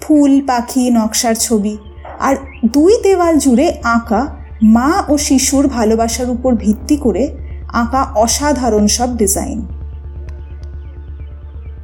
ফুল, 0.00 0.40
পাখি, 0.46 0.90
নকশার 0.90 1.34
ছবি 1.34 1.76
আর 2.18 2.34
দুই 2.72 2.92
দেওয়াল 3.02 3.34
জুড়ে 3.38 3.66
আঁকা 3.82 4.22
মা 4.62 4.90
ও 5.08 5.18
শিশুর 5.18 5.64
ভালোবাসার 5.68 6.30
উপর 6.30 6.54
ভিত্তি 6.54 6.96
করে 6.96 7.36
আঁকা 7.72 8.02
অসাধারণ 8.14 8.86
সব 8.86 9.16
ডিজাইন। 9.16 9.60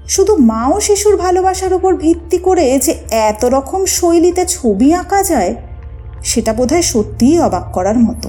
শুধু 0.09 0.37
মা 0.37 0.62
ও 0.67 0.81
শিশুর 0.81 1.17
ভালোবাসার 1.17 1.73
উপর 1.75 1.93
ভিত্তি 1.97 2.38
করে 2.38 2.79
যে 2.79 2.93
এত 3.11 3.45
রকম 3.45 3.81
শৈলীতে 3.87 4.43
ছবি 4.47 4.88
আঁকা 4.95 5.23
যায়, 5.23 5.55
সেটা 6.23 6.52
বোধহয় 6.52 6.83
সত্যিই 6.83 7.38
অবাক 7.41 7.64
করার 7.73 7.99
মতো। 7.99 8.29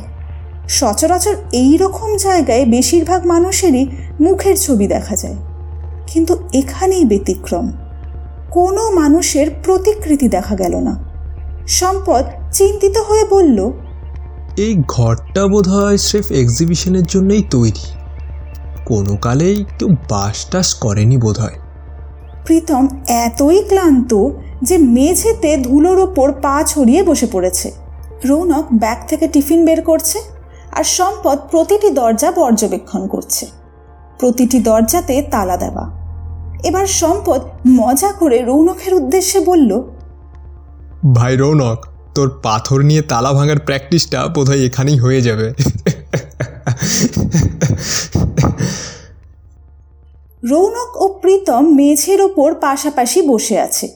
সচরাচর 0.70 1.36
এই 1.52 1.78
রকম 1.78 2.18
জায়গায় 2.18 2.66
বেশিরভাগ 2.66 3.26
মানুষেরই 3.26 3.88
মুখের 4.20 4.58
ছবি 4.58 4.88
দেখা 4.88 5.16
যায়। 5.16 5.36
কিন্তু 6.08 6.38
এখানেই 6.54 7.06
ব্যতিক্রম। 7.06 7.72
কোনো 8.52 8.90
মানুষের 8.90 9.48
প্রতিকৃতি 9.64 10.30
দেখা 10.30 10.56
গেল 10.56 10.76
না। 10.76 11.14
সম্পদ 11.68 12.26
চিন্তিত 12.52 12.98
হয়ে 12.98 13.24
বলল 13.30 13.72
এই 14.58 14.84
ঘরটা 14.88 15.48
বোধ 15.48 15.70
হয় 15.70 15.98
স্রেফ 15.98 16.32
এক্সিবিশনের 16.32 17.04
জন্যই 17.04 17.44
তৈরি। 17.50 17.86
কোনো 18.86 19.16
কালেই 19.16 19.66
কেউ 19.80 19.90
বাস 20.10 20.46
টাস 20.46 20.74
করেনি 20.74 21.18
বোধ 21.18 21.40
হয় 21.40 21.54
প্রীতম 22.46 22.88
এতই 23.08 23.64
ক্লান্ত 23.64 24.30
যে 24.62 24.78
মেঝেতে 24.78 25.58
ধুলোর 25.58 26.00
ওপর 26.00 26.32
পা 26.32 26.64
ছড়িয়ে 26.68 27.04
বসে 27.04 27.28
পড়েছে। 27.32 27.72
রৌনক 28.26 28.66
ব্যাগ 28.74 28.98
থেকে 29.08 29.28
টিফিন 29.28 29.66
বের 29.66 29.82
করছে। 29.82 30.33
আর 30.76 30.84
সম্পদ 30.84 31.38
প্রতিটি 31.52 31.90
দরজা 31.90 32.32
পর্যবেক্ষণ 32.32 33.08
করছে। 33.08 33.46
প্রতিটি 34.20 34.60
দরজাতে 34.60 35.22
তালা 35.32 35.58
দেওয়া। 35.58 35.86
এবার 36.64 36.88
সম্পদ 36.88 37.42
মজা 37.68 38.12
করে 38.12 38.42
রৌনকের 38.42 38.94
উদ্দেশ্যে 38.94 39.40
বলল 39.40 39.82
ভাই 41.16 41.36
রৌনক 41.36 41.86
তোর 42.16 42.40
পাথর 42.44 42.82
নিয়ে 42.82 43.02
তালা 43.02 43.34
ভাঙার 43.34 43.60
প্র্যাকটিসটা 43.60 44.28
বোধহয় 44.28 44.66
এখানেই 44.66 44.98
হয়ে 44.98 45.22
যাবে। 45.22 45.54
রৌনক 50.44 51.02
ও 51.02 51.06
প্রীতম 51.22 51.64
মেঝের 51.76 52.22
ওপর 52.22 52.54
পাশাপাশি 52.54 53.22
বসে 53.22 53.60
আছে। 53.60 53.88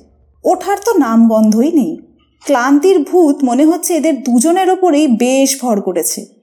ওঠার 0.44 0.78
তো 0.86 0.92
নামগন্ধই 0.98 1.72
নেই। 1.72 1.98
ক্লান্তির 2.46 2.98
ভূত 3.00 3.36
মনে 3.44 3.66
হচ্ছে 3.66 3.96
এদের 3.96 4.24
দুজনের 4.24 4.70
ওপরেই 4.70 5.08
বেশ 5.08 5.62
ভর 5.62 5.82
করেছে। 5.82 6.37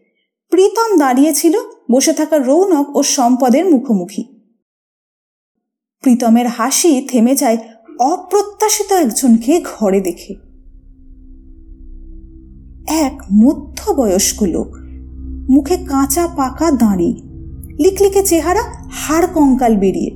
প্রীতম 0.54 0.98
দাঁড়িয়েছিল 0.98 1.58
বসে 1.90 2.12
থাকা 2.12 2.38
রৌনক 2.38 2.96
ও 2.96 3.02
সম্পদের 3.02 3.70
মুখোমুখি। 3.70 4.24
প্রীতমের 6.00 6.46
হাসি 6.46 7.06
থেমে 7.10 7.34
যায় 7.34 7.58
অপ্রত্যাশিত 7.98 8.92
একজনকে 8.92 9.64
ঘরে 9.64 10.00
দেখে। 10.00 10.34
এক 12.86 13.22
মধ্যবয়স্ক 13.32 14.42
লোক। 14.42 14.66
মুখে 15.50 15.76
কাঁচা 15.76 16.26
পাকা 16.26 16.70
দাঁড়ি, 16.70 17.12
লিকলিকে 17.80 18.22
চেহারা, 18.22 18.62
হাড় 18.90 19.26
কঙ্কাল 19.34 19.76
বেরিয়ে, 19.76 20.10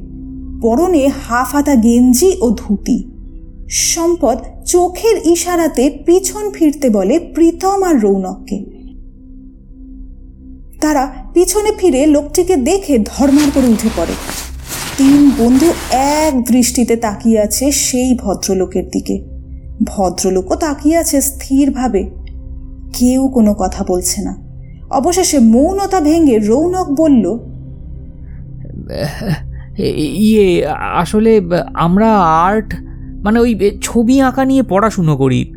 পরনে 0.62 1.10
হাফ 1.28 1.52
হাতা 1.52 1.74
গেঞ্জি 1.74 2.36
ও 2.40 2.50
ধুতি। 2.50 3.10
সম্পদ 3.68 4.38
চোখের 4.66 5.26
ইশারাতে 5.26 5.98
পিছন 6.06 6.50
ফিরতে 6.50 6.90
বলে 6.90 7.18
প্রীতম 7.18 7.82
আর 7.82 8.00
রৌনককে। 8.00 8.77
তারা 10.80 11.06
পিছনে 11.34 11.70
ফিরে 11.78 12.06
লোকটিকে 12.06 12.56
দেখে 12.56 12.98
ধর্মার 12.98 13.50
করে 13.54 13.66
উঠে 13.66 13.88
পড়ে। 13.96 14.12
তিন 14.96 15.30
বন্ধু 15.38 15.66
এক 15.92 16.44
দৃষ্টিতে 16.44 16.96
তাকিয়ে 16.96 17.40
আছে 17.40 17.72
সেই 17.72 18.14
ভদ্রলোকের 18.14 18.88
দিকে। 18.88 19.24
ভদ্রলোকও 19.84 20.56
তাকিয়ে 20.56 20.96
আছে 20.96 21.20
স্থিরভাবে। 21.20 22.10
কেউ 22.98 23.28
কোনো 23.28 23.54
কথা 23.54 23.84
বলছে 23.88 24.22
না। 24.22 24.48
অবশেষে 24.90 25.38
মৌনতা 25.38 26.00
ভেঙে 26.00 26.38
রৌনক 26.38 26.88
বলল 26.90 27.38
ইয়ে 30.18 30.66
আসলে 30.94 31.40
আমরা 31.74 32.18
আর্ট 32.18 32.74
মানে 33.22 33.38
ওই 33.40 33.78
ছবি 33.82 34.20
আঁকা 34.20 34.44
নিয়ে 34.44 34.62
পড়াশুনো 34.62 35.16
করি। 35.16 35.52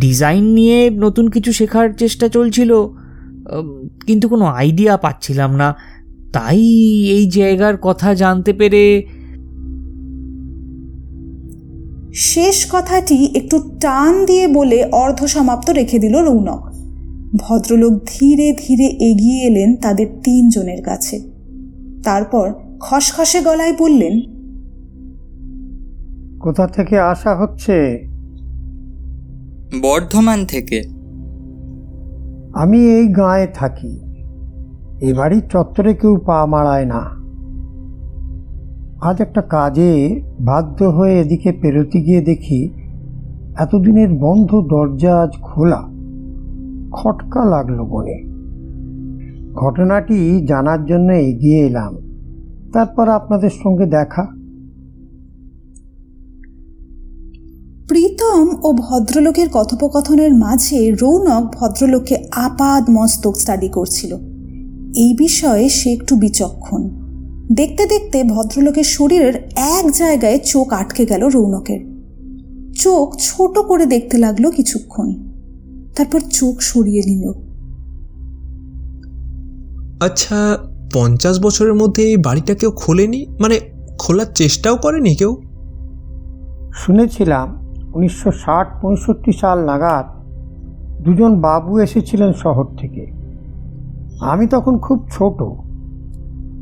ডিজাইন 0.00 0.44
নিয়ে 0.44 0.90
নতুন 0.90 1.30
কিছু 1.30 1.52
শেখার 1.52 1.92
চেষ্টা 1.92 2.28
চলছিল। 2.28 2.74
কিন্তু 4.06 4.28
কোনো 4.28 4.44
আইডিয়া 4.44 4.96
পাচ্ছিলাম 4.96 5.56
না। 5.56 5.74
তাই 6.32 6.60
এই 7.08 7.30
জায়গার 7.30 7.76
কথা 7.76 8.14
জানতে 8.14 8.52
পেরে 8.52 9.06
শেষ 12.14 12.66
কথাটি 12.72 13.30
একটু 13.34 13.70
টান 13.80 14.26
দিয়ে 14.26 14.48
বলে 14.48 14.84
অর্ধসমাপ্ত 14.84 15.70
রেখে 15.70 15.98
দিল 15.98 16.14
রৌনক। 16.18 16.62
ভদ্রলোক 17.36 17.92
ধীরে 18.06 18.56
ধীরে 18.58 18.84
এগিয়ে 18.84 19.46
এলেন 19.46 19.76
তাদের 19.76 20.06
তিনজনের 20.24 20.82
কাছে। 20.82 21.20
তারপর 22.04 22.52
খসখসে 22.80 23.40
গলায় 23.40 23.74
বললেন 23.78 24.20
কোথা 26.40 26.66
থেকে 26.66 26.98
আসা 26.98 27.36
হচ্ছে? 27.36 27.76
বর্ধমান 29.82 30.44
থেকে। 30.44 31.03
আমি 32.54 32.90
এই 32.90 33.08
গাঁয়ে 33.08 33.46
থাকি। 33.46 34.00
এ 35.00 35.14
বাড়ির 35.14 35.42
চত্বরে 35.48 35.94
কেউ 35.94 36.16
পা 36.26 36.46
মারায় 36.46 36.84
না। 36.84 37.24
আজ 39.00 39.20
একটা 39.20 39.42
কাজে 39.42 40.22
বাধ্য 40.40 40.84
হয়ে 40.84 41.20
এদিকে 41.20 41.52
পেরোতে 41.52 42.00
গিয়ে 42.00 42.20
দেখি, 42.20 42.70
এতদিনের 43.58 44.08
বন্ধ 44.12 44.60
দরজা 44.70 45.20
আজ 45.20 45.30
খোলা। 45.42 45.82
খটকা 46.92 47.44
লাগল 47.44 47.78
বলে 47.80 48.24
ঘটনাটি 49.54 50.46
জানার 50.46 50.84
জন্য 50.84 51.12
এগিয়ে 51.12 51.66
এলাম। 51.66 51.96
তারপর 52.72 53.08
আপনাদের 53.08 53.50
সঙ্গে 53.50 53.86
দেখা। 53.86 54.33
প্রীতম 58.24 58.64
ও 58.64 58.72
ভদ্রলোকের 58.72 59.48
কথোপকথনের 59.52 60.34
মাঝে 60.34 60.90
রৌনক 60.90 61.54
ভদ্রলোককে 61.54 62.28
আপাদ 62.32 62.90
মস্তক 62.90 63.36
স্টাডি 63.36 63.68
করছিল। 63.68 64.14
এই 64.96 65.14
বিষয়ে 65.18 65.68
সে 65.68 65.92
একটু 65.92 66.16
বিচক্ষণ। 66.16 66.88
দেখতে 67.52 67.86
দেখতে 67.86 68.24
ভদ্রলোকের 68.24 68.84
শরীরের 68.84 69.34
এক 69.56 69.90
জায়গায় 69.90 70.38
চোখ 70.38 70.72
আটকে 70.72 71.06
গেল 71.06 71.28
রৌনকের। 71.28 71.80
চোখ 72.80 73.16
ছোট 73.16 73.58
করে 73.58 73.86
দেখতে 73.86 74.18
লাগল 74.18 74.50
কিছুক্ষণ। 74.50 75.14
তারপর 75.96 76.20
চোখ 76.20 76.60
সরিয়ে 76.60 77.02
নিল। 77.06 77.32
আচ্ছা 80.00 80.58
পঞ্চাশ 80.94 81.40
বছরের 81.40 81.74
মধ্যে 81.74 82.02
এই 82.02 82.16
বাড়িটা 82.16 82.54
কেউ 82.54 82.70
খোলেনি? 82.70 83.26
মানে 83.40 83.60
খোলার 83.98 84.26
চেষ্টাও 84.34 84.76
করেনি 84.76 85.14
কেউ? 85.14 85.36
শুনেছিলাম 86.74 87.63
উনিশশো 87.94 88.32
ষাট 88.32 88.82
পঁয়ষট্টি 88.82 89.32
সাল 89.32 89.64
নাগাদ 89.64 90.24
দুজন 91.02 91.40
বাবু 91.40 91.78
এসেছিলেন 91.78 92.32
শহর 92.32 92.64
থেকে। 92.76 93.06
আমি 94.20 94.46
তখন 94.46 94.78
খুব 94.78 95.08
ছোট 95.12 95.42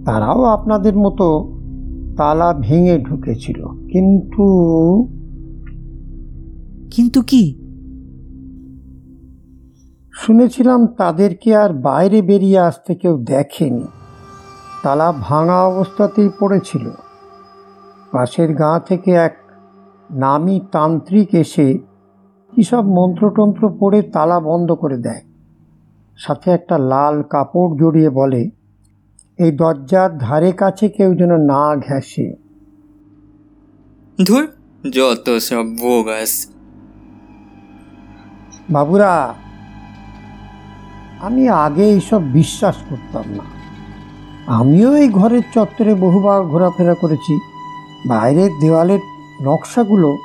তারাও 0.07 0.45
আপনাদের 0.45 0.97
মতো 0.97 1.59
তালা 2.17 2.55
ভেঙে 2.61 2.99
ঢুকেছিল। 2.99 3.67
কিন্তু 3.67 4.47
কিন্তু 6.91 7.23
কি? 7.23 7.59
শুনেছিলাম 10.13 10.87
তাদেরকে 10.87 11.57
আর 11.57 11.71
বাইরে 11.71 12.23
বেরিয়ে 12.23 12.59
আসতে 12.59 12.95
কেউ 12.95 13.19
দেখেনি। 13.19 13.87
তালা 14.83 15.13
ভাঙা 15.21 15.63
অবস্থাতেই 15.63 16.29
পড়েছিল। 16.39 16.91
পাশের 18.13 18.55
গাঁ 18.55 18.79
থেকে 18.79 19.13
এক 19.13 19.42
নামি 20.13 20.61
তান্ত্রিক 20.73 21.35
এসে 21.35 21.79
কী 22.53 22.63
সব 22.63 22.85
মন্ত্রতন্ত্র 22.87 23.77
পড়ে 23.81 24.03
তালা 24.03 24.41
বন্ধ 24.41 24.73
করে 24.73 24.97
দেয়। 24.97 25.23
সাথে 26.17 26.51
একটা 26.51 26.79
লাল 26.79 27.23
কাপড় 27.23 27.77
জড়িয়ে 27.77 28.11
বলে 28.11 28.51
এই 29.39 29.51
দরজার 29.53 30.19
ধারে 30.19 30.53
কাছে 30.53 30.89
কেউ 30.89 31.15
যেন 31.15 31.37
না 31.37 31.77
ঘেঁষে। 31.77 32.37
ধুর 34.27 34.49
যত 34.91 35.39
সব 35.39 35.65
বোগাস 35.65 36.47
বাবুরা 38.71 39.35
আমি 41.21 41.49
আগে 41.49 41.85
এইসব 41.85 42.23
বিশ্বাস 42.23 42.77
করতাম 42.91 43.25
না। 43.31 43.45
আমিও 44.47 44.95
এই 44.95 45.09
ঘরের 45.09 45.43
চত্বরে 45.55 45.95
বহুবার 45.95 46.43
ঘোরাফেরা 46.43 46.95
করেছি। 46.95 47.39
বাইরের 48.09 48.51
দেওয়ালের 48.61 48.99
নকশাগুলো 49.43 50.17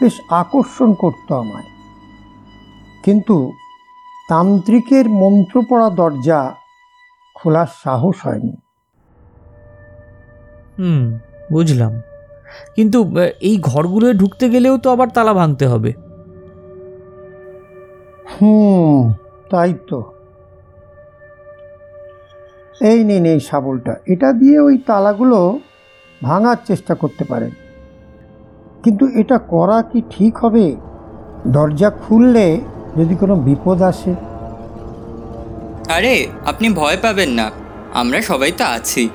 বেশ 0.00 0.20
আকর্ষণ 0.28 0.94
করতো 0.94 1.34
আমায়। 1.34 1.64
কিন্তু 3.02 3.52
তান্ত্রিকের 4.28 5.08
মন্ত্র 5.08 5.62
পড়া 5.70 5.90
দরজা 5.90 6.54
খোলার 7.34 7.66
সাহস 7.84 8.16
হয়নি। 8.22 8.56
হুম 10.78 11.18
বুঝলাম। 11.52 12.00
কিন্তু 12.76 13.18
এই 13.40 13.58
ঘরগুলোয় 13.58 14.14
ঢুকতে 14.14 14.50
গেলেও 14.50 14.78
তো 14.78 14.90
আবার 14.90 15.08
তালা 15.08 15.34
ভাঙতে 15.34 15.66
হবে। 15.66 15.92
হুম 18.34 19.12
তাই 19.50 19.74
তো। 19.88 20.02
এই 22.80 23.04
নিন 23.04 23.24
এই 23.26 23.40
শাবলটা। 23.40 23.96
এটা 24.06 24.32
দিয়ে 24.32 24.58
ওই 24.60 24.78
তালাগুলো 24.78 25.58
ভাঙার 26.22 26.56
চেষ্টা 26.64 26.94
করতে 26.94 27.24
পারেন। 27.24 27.50
কিন্তু 28.86 29.06
এটা 29.06 29.38
করা 29.38 29.82
কি 29.82 30.02
ঠিক 30.10 30.36
হবে? 30.38 30.76
দরজা 31.46 31.90
খুললে 31.90 32.60
যদি 32.98 33.14
কোনো 33.14 33.36
বিপদ 33.36 33.82
আসে? 33.82 34.14
আরে 35.88 36.26
আপনি 36.46 36.68
ভয় 36.68 36.96
পাবেন 37.02 37.30
না। 37.30 37.50
আমরা 37.94 38.22
সবাই 38.22 38.52
তো 38.52 38.64
আছি। 38.64 39.08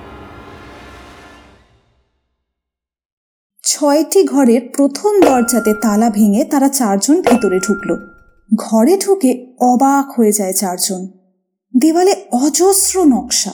ছয়টি 3.63 4.24
ঘরের 4.24 4.62
প্রথম 4.75 5.22
দরজাতে 5.22 5.74
তালা 5.74 6.10
ভেঙে 6.10 6.44
তারা 6.44 6.70
চারজন 6.70 7.22
ভেতরে 7.22 7.60
ঢুকলো। 7.60 7.98
ঘরে 8.56 8.98
ঢুকে 8.98 9.56
অবাক 9.60 10.20
হয়ে 10.20 10.32
যায় 10.32 10.54
চারজন। 10.54 11.08
দেওয়ালে 11.78 12.16
অজস্র 12.32 13.04
নকশা। 13.04 13.54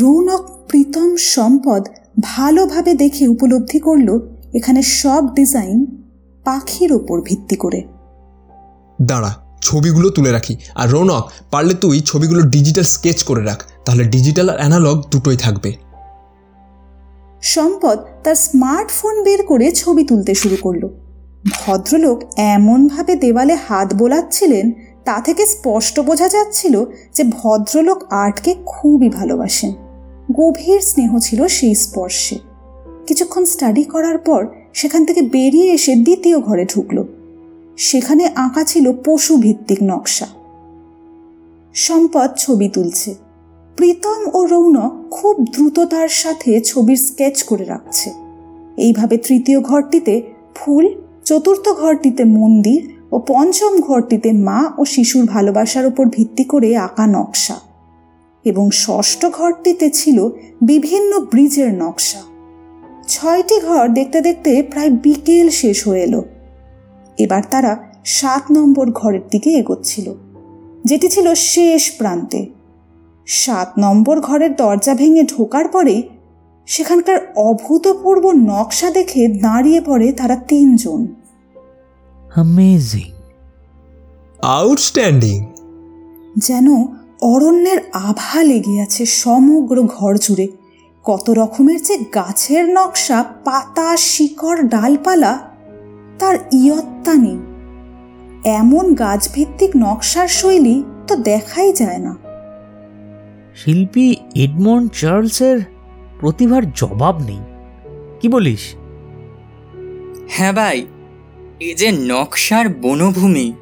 রৌনক 0.00 0.66
প্রীতম 0.68 1.16
সম্পদ 1.16 1.88
ভালোভাবে 2.22 2.94
দেখে 2.94 3.28
উপলব্ধি 3.28 3.78
করল 3.78 4.37
এখানে 4.54 4.82
সব 4.82 5.34
ডিজাইন 5.34 5.86
পাখির 6.44 6.92
ওপর 6.92 7.22
ভিত্তি 7.22 7.56
করে। 7.56 7.82
দাঁড়া 9.02 9.34
ছবিগুলো 9.62 10.10
তুলে 10.10 10.32
রাখি। 10.32 10.56
আর 10.74 10.90
রৌনক 10.90 11.30
পারলে 11.50 11.74
তুই 11.74 12.00
ছবিগুলো 12.00 12.42
ডিজিটাল 12.42 12.84
স্কেচ 12.84 13.22
করে 13.22 13.44
রাখ 13.44 13.62
তাহলে 13.84 14.04
ডিজিটাল 14.04 14.48
আর 14.48 14.56
অ্যানালগ 14.56 15.02
দুটোই 15.10 15.36
থাকবে। 15.36 15.72
সম্পদ 17.42 17.98
তার 18.24 18.34
স্মার্টফোন 18.34 19.24
বের 19.24 19.46
করে 19.46 19.70
ছবি 19.70 20.04
তুলতে 20.04 20.34
শুরু 20.34 20.56
করল। 20.60 20.88
ভদ্রলোক 21.50 22.22
এমনভাবে 22.36 23.16
দেওয়ালে 23.16 23.54
হাত 23.54 23.94
বোলাচ্ছিলেন 23.94 24.72
তা 25.04 25.20
থেকে 25.20 25.46
স্পষ্ট 25.46 26.00
বোঝা 26.00 26.28
যাচ্ছিল 26.28 26.84
যে 27.14 27.24
ভদ্রলোক 27.24 28.12
আর্টকে 28.12 28.54
খুবই 28.66 29.08
ভালোবাসেন। 29.08 29.72
গভীর 30.34 30.80
স্নেহ 30.80 31.18
ছিল 31.18 31.48
সেই 31.48 31.74
স্পর্শে। 31.74 32.47
কিছুক্ষণ 33.08 33.44
স্টাডি 33.44 33.84
করার 33.84 34.18
পর 34.18 34.46
সেখান 34.74 35.04
থেকে 35.04 35.22
বেরিয়ে 35.22 35.72
এসে 35.72 35.94
দ্বিতীয় 35.96 36.40
ঘরে 36.40 36.64
ঢুকল। 36.64 37.04
সেখানে 37.76 38.24
আঁকা 38.34 38.64
ছিল 38.64 38.92
পশু 39.04 39.36
ভিত্তিক 39.36 39.78
নকশা। 39.82 40.26
সম্পদ 41.74 42.30
ছবি 42.36 42.68
তুলছে। 42.68 43.14
প্রীতম 43.76 44.20
ও 44.32 44.44
রৌনক 44.44 44.92
খুব 45.10 45.44
দ্রুততার 45.52 46.08
সাথে 46.08 46.60
ছবির 46.60 46.96
স্কেচ 46.96 47.42
করে 47.42 47.64
রাখছে। 47.64 48.10
এইভাবে 48.76 49.16
তৃতীয় 49.16 49.60
ঘরটিতে 49.60 50.22
ফুল, 50.54 50.84
চতুর্থ 51.24 51.68
ঘরটিতে 51.68 52.24
মন্দির 52.24 52.80
ও 53.12 53.16
পঞ্চম 53.18 53.80
ঘরটিতে 53.80 54.32
মা 54.32 54.60
ও 54.78 54.84
শিশুর 54.84 55.24
ভালোবাসার 55.26 55.86
উপর 55.86 56.04
ভিত্তি 56.08 56.44
করে 56.44 56.76
আঁকা 56.76 57.06
নকশা। 57.06 57.56
এবং 58.44 58.70
ষষ্ঠ 58.70 59.26
ঘরটিতে 59.26 59.90
ছিল 59.90 60.18
বিভিন্ন 60.62 61.18
ব্রিজের 61.20 61.70
নকশা। 61.74 62.27
ছয়টি 63.08 63.56
ঘর 63.60 63.88
দেখতে 63.88 64.20
দেখতে 64.20 64.62
প্রায় 64.62 64.90
বিকেল 64.90 65.50
শেষ 65.50 65.88
হয়ে 65.88 66.02
এলো। 66.02 66.24
এবার 67.18 67.42
তারা 67.50 67.72
সাত 68.04 68.42
নম্বর 68.50 68.90
ঘরের 68.90 69.24
দিকে 69.30 69.50
এগোচ্ছিল 69.50 70.14
যেটি 70.84 71.08
ছিল 71.08 71.34
শেষ 71.34 71.82
প্রান্তে। 71.98 72.46
সাত 73.26 73.68
নম্বর 73.78 74.20
ঘরের 74.20 74.56
দরজা 74.56 74.94
ভেঙে 74.94 75.22
ঢোকার 75.22 75.68
পরে 75.68 76.02
সেখানকার 76.66 77.18
অভূতপূর্ব 77.36 78.24
নকশা 78.30 78.90
দেখে 78.90 79.28
দাঁড়িয়ে 79.28 79.80
পড়ে 79.80 80.12
তারা 80.12 80.36
তিনজন। 80.36 81.00
অ্যামেজিং 82.34 83.10
আউটস্ট্যান্ডিং 84.42 85.38
যেন 86.36 86.66
অরণ্যের 87.22 87.80
আভা 87.92 88.42
লেগে 88.42 88.80
আছে 88.80 89.02
সমগ্র 89.06 89.76
ঘর 89.82 90.12
জুড়ে। 90.16 90.46
কত 91.10 91.30
রকমের 91.30 91.82
যে 91.82 91.98
গাছের 91.98 92.68
নকশা 92.68 93.22
পাতা 93.22 93.96
শিকড় 93.96 94.62
ডালপালা 94.62 95.38
তার 96.18 96.36
ইয়ত্তা 96.52 97.14
নেই। 97.14 97.38
এমন 98.50 98.94
গাছভিত্তিক 98.94 99.70
নকশার 99.76 100.28
শৈলী 100.28 100.82
তো 101.08 101.16
দেখাই 101.16 101.72
যায় 101.72 101.98
না। 101.98 102.16
শিল্পী 103.56 104.16
এডমন্ড 104.34 104.92
চার্লসের 104.92 105.60
প্রতিভার 106.20 106.72
জবাব 106.72 107.22
নেই। 107.22 107.38
কি 108.20 108.28
বলিস? 108.28 108.74
হ্যাঁ 110.28 110.52
ভাই 110.52 110.86
এ 111.60 111.74
যে 111.74 111.92
নকশার 111.92 112.68
বনভূমি। 112.68 113.52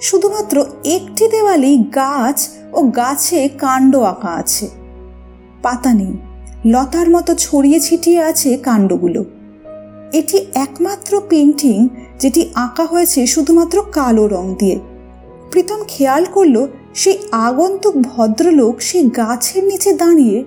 শুধুমাত্র 0.00 0.64
একটি 0.84 1.28
দেওয়ালেই 1.28 1.78
গাছ 1.78 2.48
ও 2.72 2.82
গাছে 2.82 3.48
কাণ্ড 3.48 3.96
আঁকা 3.96 4.28
আছে। 4.28 4.79
পাতা 5.62 5.94
নেই। 5.94 6.12
লতার 6.64 7.10
মতো 7.10 7.34
ছড়িয়ে 7.34 7.80
ছিটিয়ে 7.80 8.20
আছে 8.22 8.56
কাণ্ডগুলো। 8.56 9.24
এটি 10.12 10.46
একমাত্র 10.54 11.20
পেন্টিং 11.28 11.88
যেটি 12.18 12.50
আঁকা 12.54 12.84
হয়েছে 12.84 13.26
শুধুমাত্র 13.26 13.82
কালো 13.92 14.26
রং 14.26 14.54
দিয়ে। 14.58 14.78
প্রীতম 15.50 15.80
খেয়াল 15.88 16.24
করল, 16.24 16.66
সেই 16.94 17.18
আগন্তুক 17.32 17.94
ভদ্রলোক 17.96 18.80
সেই 18.80 19.10
গাছের 19.10 19.64
নিচে 19.64 19.92
দাঁড়িয়ে 19.92 20.44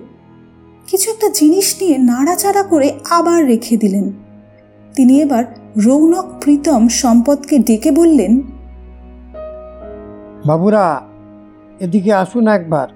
কিছু 0.86 1.10
একটা 1.10 1.28
জিনিস 1.28 1.76
নিয়ে 1.80 1.98
নাড়াচাড়া 1.98 2.62
করে 2.62 2.88
আবার 3.10 3.46
রেখে 3.46 3.76
দিলেন। 3.76 4.12
তিনি 4.94 5.20
এবার 5.20 5.44
রৌনক 5.76 6.26
প্রীতম 6.40 6.88
সম্পদকে 6.88 7.58
ডেকে 7.58 7.90
বললেন, 7.90 8.42
বাবুরা, 10.46 10.86
এদিকে 11.80 12.12
আসুন 12.12 12.48
একবার। 12.48 12.88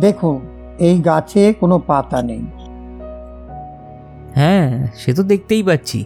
দেখুন 0.00 0.40
এই 0.80 1.00
গাছে 1.00 1.52
কোনো 1.52 1.78
পাতা 1.78 2.22
নেই। 2.22 2.42
হ্যাঁ 4.34 4.86
সে 4.94 5.14
তো 5.14 5.22
দেখতেই 5.22 5.62
পাচ্ছি। 5.62 6.04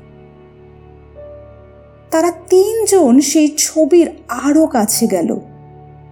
তারা 2.11 2.31
তিনজন 2.31 3.21
সেই 3.21 3.55
ছবির 3.59 4.11
আরও 4.29 4.67
কাছে 4.67 5.07
গেল। 5.07 5.41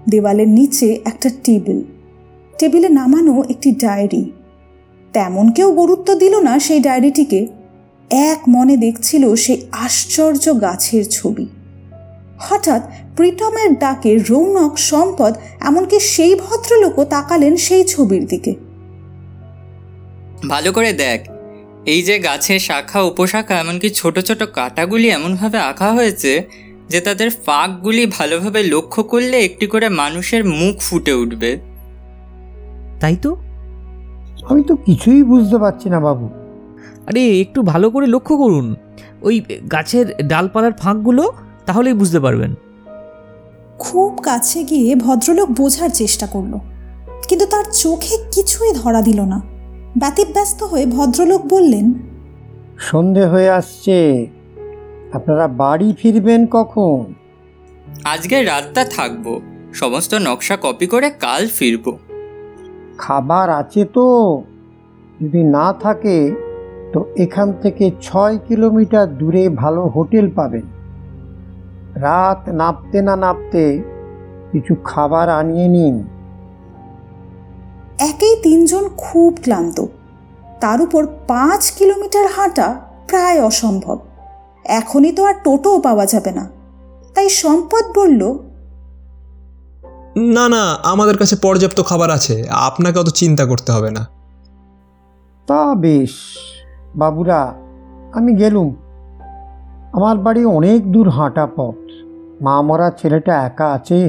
দেওয়ালের 0.08 0.48
নিচে 0.48 1.00
একটা 1.04 1.30
টেবিল। 1.44 1.82
টেবিলে 2.58 2.88
নামানো 2.88 3.42
একটি 3.50 3.72
ডায়েরি। 3.72 4.32
তেমন 5.12 5.50
কেউ 5.50 5.72
গুরুত্ব 5.72 6.14
দিল 6.14 6.40
না 6.40 6.58
সেই 6.58 6.80
ডায়েরিটিকে। 6.80 7.46
এক 8.10 8.40
মনে 8.48 8.76
দেখছিল 8.76 9.34
সেই 9.34 9.66
আশ্চর্য 9.72 10.60
গাছের 10.60 11.04
ছবি। 11.10 11.46
হঠাৎ 12.42 12.82
প্রীতমের 13.16 13.78
ডাকে 13.78 14.18
রৌনক 14.30 14.78
সম্পদ 14.78 15.32
এমনকি 15.60 16.00
সেই 16.00 16.34
ভদ্রলোকও 16.34 17.04
তাকালেন 17.04 17.56
সেই 17.56 17.84
ছবির 17.84 18.26
দিকে। 18.26 18.54
ভালো 20.48 20.72
করে 20.72 20.92
দেখ 20.92 21.20
এই 21.86 22.02
যে 22.02 22.18
গাছের 22.18 22.58
শাখা 22.58 23.00
উপশাখা 23.02 23.54
এমনকি 23.60 23.90
ছোট 23.90 24.18
ছোট 24.18 24.42
কাঁটাগুলি 24.42 25.08
এমনভাবে 25.08 25.58
আঁকা 25.58 25.92
হয়েছে 25.92 26.32
যে 26.88 27.00
তাদের 27.00 27.30
ফাঁকগুলি 27.46 28.06
ভালোভাবে 28.06 28.62
লক্ষ্য 28.62 29.02
করলে 29.02 29.40
একটি 29.40 29.66
করে 29.66 29.88
মানুষের 29.88 30.44
মুখ 30.44 30.80
ফুটে 30.80 31.12
উঠবে। 31.12 31.50
তাই 33.00 33.16
তো? 33.16 33.36
আমি 34.48 34.62
তো 34.62 34.76
কিছুই 34.76 35.22
বুঝতে 35.22 35.58
পারছি 35.58 35.90
না 35.90 36.00
বাবু। 36.00 36.26
আরে 37.06 37.40
একটু 37.40 37.62
ভালো 37.62 37.90
করে 37.90 38.06
লক্ষ্য 38.06 38.36
করুন। 38.36 38.76
ওই 39.22 39.40
গাছের 39.72 40.06
ডালপালার 40.22 40.72
ফাঁকগুলো 40.72 41.24
তাহলেই 41.66 41.94
বুঝতে 41.94 42.18
পারবেন। 42.20 42.52
খুব 43.78 44.10
কাছে 44.22 44.58
গিয়ে 44.64 44.88
ভদ্রলোক 44.96 45.48
বোঝার 45.50 45.90
চেষ্টা 45.90 46.26
করল 46.26 46.54
কিন্তু 47.28 47.46
তার 47.46 47.64
চোখে 47.72 48.14
কিছুই 48.34 48.72
ধরা 48.72 49.00
দিল 49.02 49.20
না। 49.24 49.38
ব্যতিব্যস্ত 49.96 50.60
হয়ে 50.62 50.86
ভদ্রলোক 50.86 51.42
বললেন 51.46 51.86
সন্ধে 52.78 53.24
হয়ে 53.26 53.50
আসছে 53.50 53.96
আপনারা 55.12 55.46
বাড়ি 55.62 55.88
ফিরবেন 55.98 56.40
কখন? 56.46 57.00
আজকে 58.04 58.36
রাতটা 58.42 58.82
থাকব 58.84 59.26
সমস্ত 59.72 60.12
নকশা 60.14 60.56
কপি 60.56 60.86
করে 60.86 61.08
কাল 61.20 61.42
ফিরবো। 61.48 61.92
খাবার 62.98 63.46
আছে 63.50 63.82
তো 63.84 64.06
যদি 65.20 65.40
না 65.56 65.66
থাকে 65.80 66.16
তো 66.92 66.98
এখান 67.16 67.48
থেকে 67.62 67.84
ছয় 68.02 68.36
কিলোমিটার 68.48 69.06
দূরে 69.16 69.44
ভালো 69.62 69.82
হোটেল 69.86 70.26
পাবেন। 70.30 70.64
রাত 71.94 72.48
নাপতে 72.48 73.02
না 73.02 73.16
নাপতে 73.16 73.82
কিছু 74.52 74.74
খাবার 74.84 75.28
আনিয়ে 75.28 75.68
নিন। 75.68 76.04
একেই 77.98 78.36
তিনজন 78.42 78.88
খুব 78.96 79.38
ক্লান্ত। 79.42 79.84
তার 80.60 80.82
উপর 80.82 81.06
পাঁচ 81.28 81.70
কিলোমিটার 81.70 82.26
হাঁটা 82.36 82.80
প্রায় 83.08 83.42
অসম্ভব। 83.42 83.98
এখনই 84.64 85.12
তো 85.12 85.24
আর 85.24 85.34
টোটোও 85.44 85.80
পাওয়া 85.80 86.06
যাবে 86.06 86.32
না। 86.32 86.50
তাই 87.14 87.28
সম্পদ 87.28 87.98
বলল 87.98 88.38
না 90.16 90.48
না 90.48 90.74
আমাদের 90.82 91.18
কাছে 91.18 91.36
পর্যাপ্ত 91.36 91.82
খাবার 91.82 92.10
আছে। 92.10 92.44
আপনাকে 92.50 92.98
অত 92.98 93.08
চিন্তা 93.08 93.44
করতে 93.44 93.72
হবে 93.72 93.90
না। 93.90 94.06
তা 95.46 95.74
বেশ 95.74 96.10
বাবুরা 96.96 97.54
আমি 98.12 98.34
গেলুম। 98.34 98.74
আমার 99.92 100.16
বাড়ি 100.24 100.42
অনেক 100.58 100.80
দূর 100.92 101.08
হাঁটা 101.16 101.44
পথ। 101.56 101.78
মা 102.44 102.54
মরা 102.66 102.88
ছেলেটা 103.00 103.32
একা 103.48 103.66
আছে? 103.76 104.00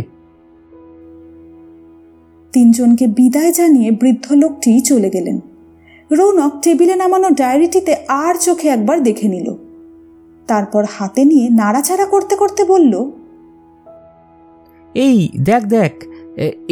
তিনজনকে 2.54 3.06
বিদায় 3.17 3.52
জানিয়ে 3.54 3.89
বৃদ্ধ 4.02 4.26
লোকটি 4.41 4.72
চলে 4.89 5.10
গেলেন। 5.10 5.38
রৌনক 6.12 6.54
টেবিলে 6.63 6.96
নামানো 6.96 7.30
ডায়েরিটিতে 7.30 7.93
আর 8.24 8.34
চোখে 8.46 8.67
একবার 8.76 8.98
দেখে 9.04 9.28
নিল। 9.28 9.48
তারপর 10.50 10.84
হাতে 10.96 11.22
নিয়ে 11.26 11.46
নাড়াচাড়া 11.50 12.06
করতে 12.06 12.34
করতে 12.36 12.62
বলল 12.65 12.93
এই 14.96 15.17
দেখ 15.46 15.63
দেখ 15.76 15.93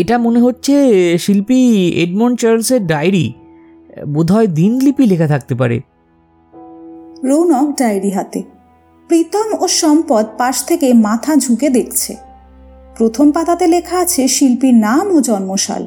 এটা 0.01 0.15
মনে 0.17 0.39
হচ্ছে 0.39 0.73
শিল্পী 1.17 1.59
এডমন্ড 2.03 2.35
চার্লসের 2.39 2.81
ডায়েরি। 2.87 3.27
বোধহয় 4.07 4.47
দিনলিপি 4.57 5.03
লেখা 5.05 5.27
থাকতে 5.27 5.53
পারে। 5.55 5.77
রৌনক 7.23 7.67
ডায়েরি 7.79 8.11
হাতে 8.11 8.41
প্রীতম 9.11 9.49
ও 9.63 9.65
সম্পদ 9.81 10.25
পাশ 10.37 10.55
থেকে 10.65 10.87
মাথা 11.07 11.33
ঝুঁকে 11.35 11.69
দেখছে। 11.69 12.11
প্রথম 12.97 13.27
পাতাতে 13.31 13.65
লেখা 13.67 13.97
আছে 13.99 14.21
শিল্পীর 14.27 14.75
নাম 14.87 15.05
ও 15.15 15.17
জন্মসাল। 15.21 15.83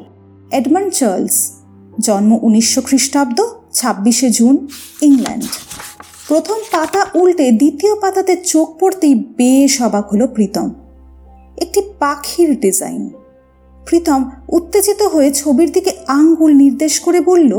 Edmund 0.51 0.91
Charles. 0.93 1.37
জন্ম 1.99 2.31
উনিশশো 2.41 2.81
খ্রিস্টাব্দ, 2.81 3.39
ছাব্বিশে 3.71 4.29
জুন, 4.29 4.55
ইংল্যান্ড। 5.01 5.45
প্রথম 6.27 6.57
পাতা 6.71 7.01
উল্টে 7.15 7.47
দ্বিতীয় 7.51 7.93
পাতাতে 8.01 8.33
চোখ 8.51 8.67
পড়তেই 8.79 9.15
বেশ 9.37 9.73
অবাক 9.81 10.05
হলো 10.13 10.25
প্রীতম। 10.27 10.69
একটি 11.57 11.81
পাখির 11.99 12.49
ডিজাইন। 12.59 13.03
প্রীতম 13.87 14.21
উত্তেজিত 14.57 15.01
হয়ে 15.13 15.29
ছবির 15.31 15.69
দিকে 15.71 15.91
আঙ্গুল 16.17 16.51
নির্দেশ 16.63 16.93
করে 16.99 17.19
বলল, 17.21 17.51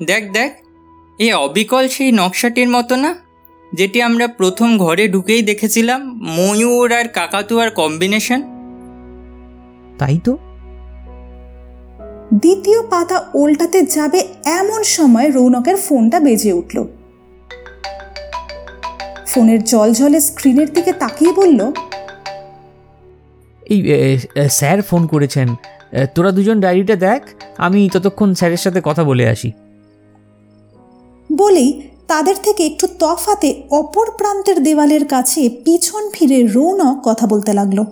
দেখ 0.00 0.22
দেখ 0.32 0.50
এই 1.18 1.32
অবিকল 1.32 1.88
সেই 1.88 2.12
নকশাটির 2.12 2.68
মতো 2.68 2.96
না? 2.96 3.14
যেটি 3.74 4.02
আমরা 4.02 4.28
প্রথম 4.28 4.78
ঘরে 4.78 5.08
ঢুকেই 5.08 5.42
দেখেছিলাম 5.42 6.20
ময়ূর 6.22 6.92
আর 6.92 7.08
কাকাতুয়ার 7.08 7.70
কম্বিনেশন। 7.70 8.42
তাই 9.98 10.18
তো? 10.24 10.38
দ্বিতীয় 12.34 12.82
পাতা 12.82 13.30
উল্টাতে 13.34 13.82
যাবে 13.82 14.28
এমন 14.44 14.82
সময় 14.82 15.30
রৌনকের 15.30 15.76
ফোনটা 15.76 16.20
বেজে 16.20 16.52
উঠল। 16.52 16.84
ফোনের 19.26 19.64
জল 19.64 19.92
জলে 19.92 20.20
স্ক্রিনের 20.20 20.72
দিকে 20.72 20.92
তাকিয়ে 20.92 21.32
বলল 21.32 21.72
এই 23.66 23.90
এ, 23.90 24.18
এ, 24.34 24.48
স্যার 24.48 24.82
ফোন 24.82 25.06
করেছেন। 25.06 25.48
তোরা 26.14 26.30
দুজন 26.30 26.60
ডায়েরিটা 26.60 26.96
দেখ 26.96 27.22
আমি 27.58 27.88
ততক্ষণ 27.92 28.34
স্যারের 28.34 28.56
সাথে 28.56 28.80
কথা 28.84 29.04
বলে 29.04 29.28
আসি। 29.28 29.52
বলেই 31.36 31.82
তাদের 32.06 32.34
থেকে 32.42 32.66
একটু 32.66 32.86
তফাতে 32.98 33.62
অপর 33.70 34.10
প্রান্তের 34.10 34.62
দেওয়ালের 34.62 35.06
কাছে 35.06 35.48
পিছন 35.48 36.10
ফিরে 36.10 36.46
রৌনক 36.46 37.00
কথা 37.04 37.26
বলতে 37.26 37.52
লাগল। 37.52 37.84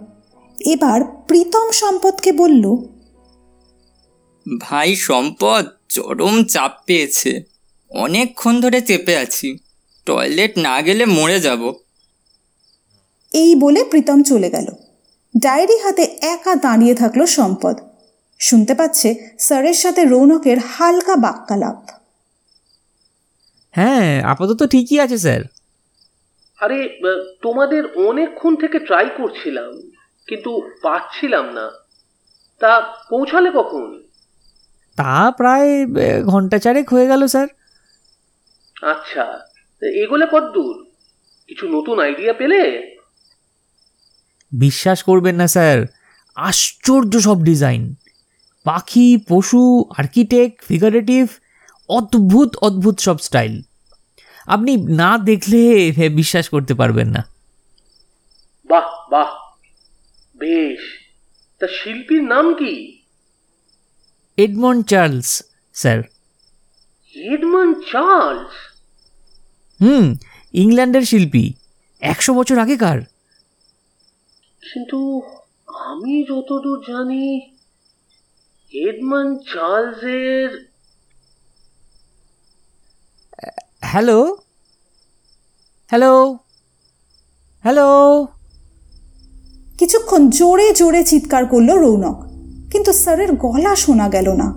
এবার 0.59 1.05
প্রীতম 1.05 1.71
সম্পদকে 1.71 2.33
বলল 2.33 2.77
ভাই 4.61 4.97
সম্পদ 4.97 5.67
চরম 5.89 6.45
চাপ 6.45 6.73
পেয়েছে। 6.87 7.43
অনেকক্ষণ 7.91 8.61
ধরে 8.61 8.81
চেপে 8.81 9.17
আছি। 9.17 9.59
টয়লেট 10.07 10.59
না 10.59 10.83
গেলে 10.83 11.05
মরে 11.05 11.41
যাব। 11.41 11.73
এই 13.33 13.55
বলে 13.55 13.85
প্রীতম 13.85 14.23
চলে 14.23 14.51
গেল। 14.51 14.67
ডায়েরি 15.39 15.79
হাতে 15.79 16.03
একা 16.21 16.55
দাঁড়িয়ে 16.55 16.95
থাকল 16.95 17.27
সম্পদ। 17.27 17.81
শুনতে 18.41 18.75
পাচ্ছে 18.75 19.15
স্যারের 19.39 19.75
সাথে 19.75 20.05
রৌনকের 20.05 20.59
হালকা 20.59 21.17
বাক্যালাপ। 21.17 22.00
হ্যাঁ 23.71 24.23
আপাতত 24.23 24.67
ঠিকই 24.67 25.01
আছে 25.01 25.19
স্যার। 25.19 25.43
আরে 26.61 26.79
তোমাদের 27.43 27.83
অনেকক্ষণ 27.87 28.57
থেকে 28.57 28.79
ট্রাই 28.79 29.07
করছিলাম 29.17 29.71
কিন্তু 30.27 30.51
পাচ্ছিলাম 30.83 31.47
না। 31.53 31.71
তা 32.59 32.73
পৌঁছালে 33.11 33.51
কখন? 33.55 34.03
তা 34.97 35.31
প্রায় 35.31 35.71
ঘণ্টা 36.25 36.59
চারেক 36.59 36.91
হয়ে 36.91 37.07
গেল 37.07 37.27
স্যার। 37.27 37.47
আচ্ছা 38.83 39.25
এগোলে 39.83 40.27
কত 40.33 40.45
দূর? 40.55 40.87
কিছু 41.49 41.69
নতুন 41.69 41.99
আইডিয়া 41.99 42.33
পেলে? 42.33 42.63
বিশ্বাস 44.53 45.03
করবেন 45.03 45.37
না 45.37 45.47
স্যার। 45.47 45.87
আশ্চর্য 46.37 47.21
সব 47.21 47.39
ডিজাইন 47.43 47.95
পাখি 48.65 49.19
পশু 49.29 49.85
আর্কিটেক্ট 49.99 50.65
ফিগারেটিভ 50.65 51.27
অদ্ভুত 51.91 52.57
অদ্ভুত 52.57 52.99
সব 52.99 53.19
স্টাইল। 53.19 53.63
আপনি 54.47 54.73
না 54.77 55.19
দেখলে 55.19 55.61
বিশ্বাস 56.17 56.49
করতে 56.49 56.75
পারবেন 56.75 57.09
না। 57.09 57.23
বাহ 58.65 58.89
বাহ। 59.11 59.31
বেশ। 60.37 60.81
তা 61.59 61.67
শিল্পীর 61.67 62.23
নাম 62.23 62.55
কি? 62.55 62.75
Edmund 64.37 64.87
Charles 64.87 65.43
sir. 65.75 66.03
Edmund 67.15 67.77
Charles? 67.93 68.55
হুম 69.81 70.15
ইংল্যান্ডের 70.53 71.03
শিল্পী। 71.03 71.53
একশো 72.01 72.35
বছর 72.35 72.59
আগেকার 72.59 73.01
কিন্তু 74.63 75.23
আমি 75.91 76.15
যতদূর 76.23 76.79
জানি 76.89 77.27
এডমন্ড 78.73 79.39
চার্লসের 79.53 80.70
হ্যালো 83.81 84.37
হ্যালো 85.89 86.39
হ্যালো 87.63 88.27
কিছুক্ষণ 89.79 90.31
জোরে 90.31 90.73
জোরে 90.73 91.05
চিৎকার 91.05 91.47
করল 91.47 91.79
রৌনক। 91.79 92.23
কিন্তু 92.73 92.93
স্যারের 92.93 93.33
গলা 93.33 93.77
শোনা 93.77 94.09
গেল 94.09 94.29
না। 94.29 94.55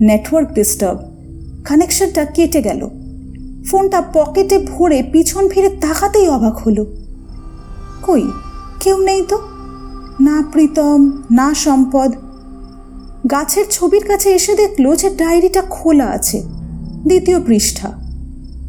নেটওয়ার্ক 0.00 0.52
ডিস্টার্ব 0.52 0.98
কানেকশনটা 1.64 2.24
কেটে 2.24 2.62
গেল। 2.62 2.88
ফোনটা 3.70 4.00
পকেটে 4.00 4.58
ভরে 4.58 5.02
পিছন 5.02 5.48
ফিরে 5.48 5.68
তাকাতেই 5.68 6.28
অবাক 6.28 6.56
হলো। 6.56 6.86
কই, 8.06 8.22
কেউ 8.80 8.98
নেই 8.98 9.22
তো? 9.22 9.38
না 10.20 10.42
প্রীতম, 10.52 11.22
না 11.30 11.54
সম্পদ। 11.54 12.12
গাছের 13.30 13.64
ছবির 13.70 14.04
কাছে 14.06 14.30
এসে 14.30 14.54
দেখল 14.54 14.96
যে 14.96 15.10
ডায়েরিটা 15.10 15.62
খোলা 15.62 16.06
আছে। 16.06 16.42
দ্বিতীয় 17.06 17.40
পৃষ্ঠা। 17.40 18.03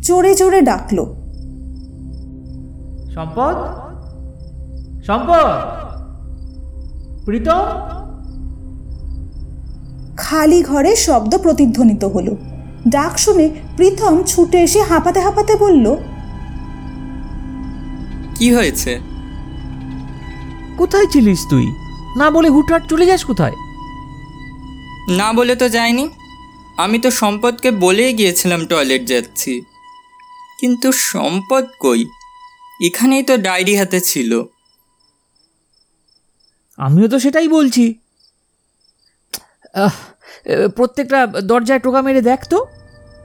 জোরে 0.06 0.32
জোরে 0.36 0.62
ডাকলো। 0.62 1.04
সম্পদ? 3.16 3.56
সম্পদ? 5.08 5.48
প্রীতম? 7.26 7.66
খালি 10.18 10.60
ঘরে 10.64 10.92
শব্দ 10.96 11.32
প্রতিধ্বনিত 11.38 12.04
হলো। 12.04 12.34
ডাক 12.88 13.14
শুনে 13.18 13.46
প্রীতম 13.76 14.16
ছুটে 14.24 14.58
এসে 14.64 14.82
হাঁপাতে 14.82 15.20
হাঁপাতে 15.20 15.54
বলল 15.56 15.86
কি 18.38 18.48
হয়েছে? 18.54 18.92
কোথায় 20.78 21.08
ছিলিস 21.14 21.42
তুই? 21.50 21.66
না 22.18 22.28
বলে 22.32 22.50
হুটহাট 22.50 22.84
চলে 22.90 23.06
যাস 23.06 23.22
কোথায়? 23.26 23.56
না 25.20 25.28
বলে 25.34 25.56
তো 25.56 25.70
যায়নি 25.70 26.06
আমি 26.78 26.98
তো 27.00 27.10
সম্পদকে 27.12 27.70
বলেই 27.84 28.12
গিয়েছিলাম 28.14 28.62
টয়লেট 28.66 29.04
যাচ্ছি। 29.08 29.54
কিন্তু 30.60 30.92
সম্পদ 30.92 31.66
কই? 31.80 32.06
এখানেই 32.84 33.24
তো 33.24 33.38
ডায়েরি 33.38 33.76
হাতে 33.76 34.02
ছিল। 34.02 34.44
আমিও 36.78 37.08
তো 37.08 37.20
সেটাই 37.20 37.48
বলছি। 37.48 37.94
আহ, 39.74 39.94
প্রত্যেকটা 40.76 41.26
দরজায় 41.26 41.80
টোকা 41.80 42.02
মেরে 42.02 42.22
দেখ 42.22 42.48
তো। 42.50 42.66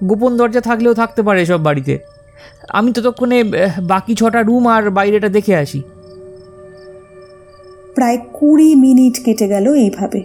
গোপন 0.04 0.36
দরজা 0.36 0.60
থাকলেও 0.60 0.94
থাকতে 0.94 1.22
পারে 1.22 1.46
সব 1.46 1.62
বাড়িতে। 1.62 1.98
আমি 2.68 2.92
ততক্ষণে 2.92 3.40
আহ, 3.40 3.80
বাকি 3.80 4.14
ছটা 4.14 4.42
রুম 4.42 4.68
আর 4.68 4.90
বাইরেটা 4.90 5.28
দেখে 5.28 5.56
আসি। 5.56 5.82
প্রায় 7.94 8.18
কুড়ি 8.32 8.74
মিনিট 8.74 9.24
কেটে 9.24 9.48
গেল 9.48 9.74
এইভাবে। 9.74 10.24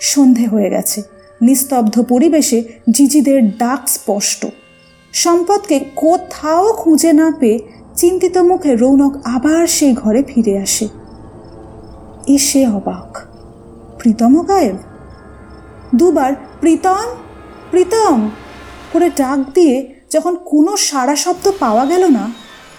সন্ধে 0.00 0.46
হয়ে 0.46 0.70
গেছে। 0.70 1.02
নিস্তব্ধ 1.42 2.02
পরিবেশে 2.02 2.64
জিজিদের 2.90 3.56
ডাক 3.56 3.88
স্পষ্ট। 3.88 4.46
সম্পদকে 5.12 5.80
কোথাও 5.96 6.72
খুঁজে 6.72 7.12
না 7.12 7.30
পেয়ে 7.40 7.58
চিন্তিত 7.96 8.38
মুখে 8.38 8.76
রৌনক 8.76 9.26
আবার 9.26 9.66
সেই 9.66 9.94
ঘরে 9.94 10.22
ফিরে 10.22 10.58
আসে। 10.58 10.88
এসে 12.26 12.66
অবাক। 12.66 13.18
প্রীতমও 13.98 14.42
গায়েব? 14.42 14.76
দুবার, 15.94 16.34
প্রীতম 16.60 17.06
প্রীতম! 17.70 18.30
করে 18.92 19.10
ডাক 19.16 19.38
দিয়ে 19.54 19.94
যখন 20.10 20.36
কোনো 20.44 20.76
সাড়া 20.76 21.16
শব্দ 21.16 21.52
পাওয়া 21.60 21.84
গেল 21.86 22.06
না, 22.06 22.30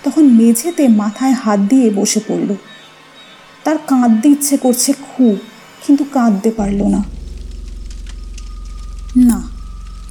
তখন 0.04 0.22
মেঝেতে 0.22 0.88
মাথায় 0.88 1.32
হাত 1.32 1.60
দিয়ে 1.60 1.90
বসে 1.90 2.20
পড়ল। 2.28 2.56
তার 3.64 3.78
কাঁদতে 3.88 4.30
ইচ্ছে 4.30 4.58
করছে 4.58 4.94
খুব, 4.94 5.38
কিন্তু 5.88 6.04
কাঁদতে 6.14 6.52
পারল 6.52 6.84
না। 6.84 7.04
না, 9.16 9.42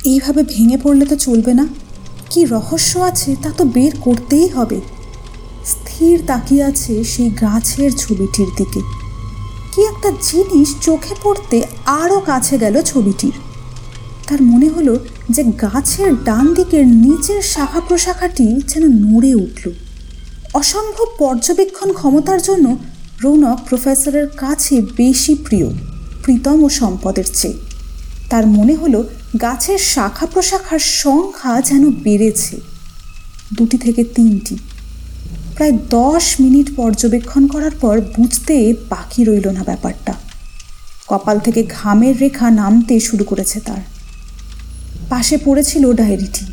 এইভাবে 0.04 0.42
ভেঙে 0.42 0.78
পড়লে 0.82 1.06
তো 1.06 1.16
চলবে 1.16 1.54
না। 1.54 1.66
কি 2.30 2.44
রহস্য 2.44 2.98
আছে 2.98 3.36
তা 3.42 3.50
তো 3.56 3.64
বের 3.64 3.92
করতেই 4.00 4.48
হবে। 4.48 4.80
স্থির 5.64 6.22
তাকিয়ে 6.26 6.64
আছে 6.64 7.04
সেই 7.04 7.30
গাছের 7.30 7.90
ছবিটির 7.92 8.50
দিকে। 8.56 8.80
কি 9.72 9.80
একটা 9.82 10.10
জিনিস 10.22 10.74
চোখে 10.80 11.14
পড়তে 11.22 11.62
আরও 11.86 12.20
কাছে 12.20 12.58
গেল 12.58 12.82
ছবিটির। 12.82 13.32
তার 14.28 14.42
মনে 14.42 14.68
হলো 14.68 14.98
যে 15.30 15.44
গাছের 15.44 16.24
ডান 16.24 16.54
দিকের 16.54 16.86
নিচের 16.86 17.42
শাখা 17.42 17.80
প্রশাখাটি 17.80 18.60
যেন 18.68 18.84
নড়ে 18.86 19.34
উঠল। 19.34 19.72
অসম্ভব 20.54 21.06
পর্যবেক্ষণ 21.18 21.92
ক্ষমতার 21.92 22.42
জন্য 22.42 22.76
রৌনক 23.22 23.58
প্রফেসরের 23.68 24.28
কাছে 24.28 24.82
বেশি 24.96 25.34
প্রিয়, 25.34 25.68
প্রীতম 26.22 26.64
ও 26.64 26.68
সম্পদের 26.68 27.24
চেয়ে। 27.34 27.54
তার 28.30 28.46
মনে 28.46 28.74
হলো 28.74 29.04
গাছের 29.36 29.78
শাখা 29.78 30.26
প্রশাখার 30.26 30.78
সংখ্যা 30.78 31.60
যেন 31.60 31.90
বেড়েছে। 31.90 32.60
দুটি 33.52 33.78
থেকে 33.78 34.04
তিনটি। 34.04 34.58
প্রায় 35.56 35.72
দশ 35.72 36.40
মিনিট 36.40 36.76
পর্যবেক্ষণ 36.76 37.46
করার 37.46 37.70
পর 37.80 38.00
বুঝতে 38.00 38.74
বাকি 38.88 39.24
রইল 39.24 39.48
না 39.48 39.62
ব্যাপারটা। 39.64 40.14
কপাল 41.06 41.38
থেকে 41.38 41.62
ঘামের 41.62 42.20
রেখা 42.20 42.50
নামতে 42.50 43.00
শুরু 43.00 43.24
করেছে 43.24 43.60
তার। 43.60 43.80
পাশে 45.08 45.38
পড়েছিল 45.44 45.92
ডায়েরিটি। 45.92 46.44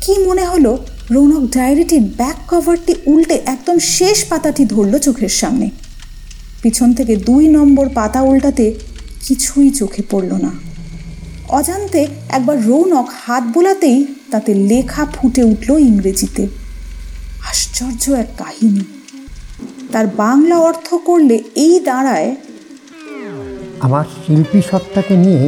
কি 0.00 0.18
মনে 0.18 0.44
হলো, 0.44 0.86
রৌনক 1.10 1.50
ডায়েরিটির 1.50 2.00
ব্যাক 2.00 2.36
কভারটি 2.48 2.94
উল্টে 3.06 3.34
একদম 3.34 3.78
শেষ 3.78 4.24
পাতাটি 4.24 4.64
ধরল 4.64 4.98
চোখের 4.98 5.28
সামনে। 5.28 5.70
পিছন 6.62 6.94
থেকে 6.94 7.16
দুই 7.16 7.48
নম্বর 7.48 7.88
পাতা 7.88 8.22
উল্টাতে 8.22 8.74
কিছুই 9.26 9.70
চোখে 9.70 10.02
পড়ল 10.10 10.32
না। 10.32 10.69
অজান্তে 11.58 12.02
একবার 12.36 12.56
রৌনক 12.68 13.08
হাত 13.22 13.44
বোলাতেই 13.54 13.98
তাতে 14.32 14.50
লেখা 14.70 15.02
ফুটে 15.14 15.42
উঠল 15.52 15.70
ইংরেজিতে। 15.90 16.44
আশ্চর্য 17.50 18.04
এক 18.22 18.30
কাহিনী। 18.38 18.84
তার 19.92 20.06
বাংলা 20.22 20.56
অর্থ 20.68 20.88
করলে 21.08 21.36
এই 21.64 21.74
দাঁড়ায়, 21.88 22.30
আমার 23.80 24.04
শিল্পী 24.20 24.60
সত্তাকে 24.70 25.14
নিয়ে 25.16 25.44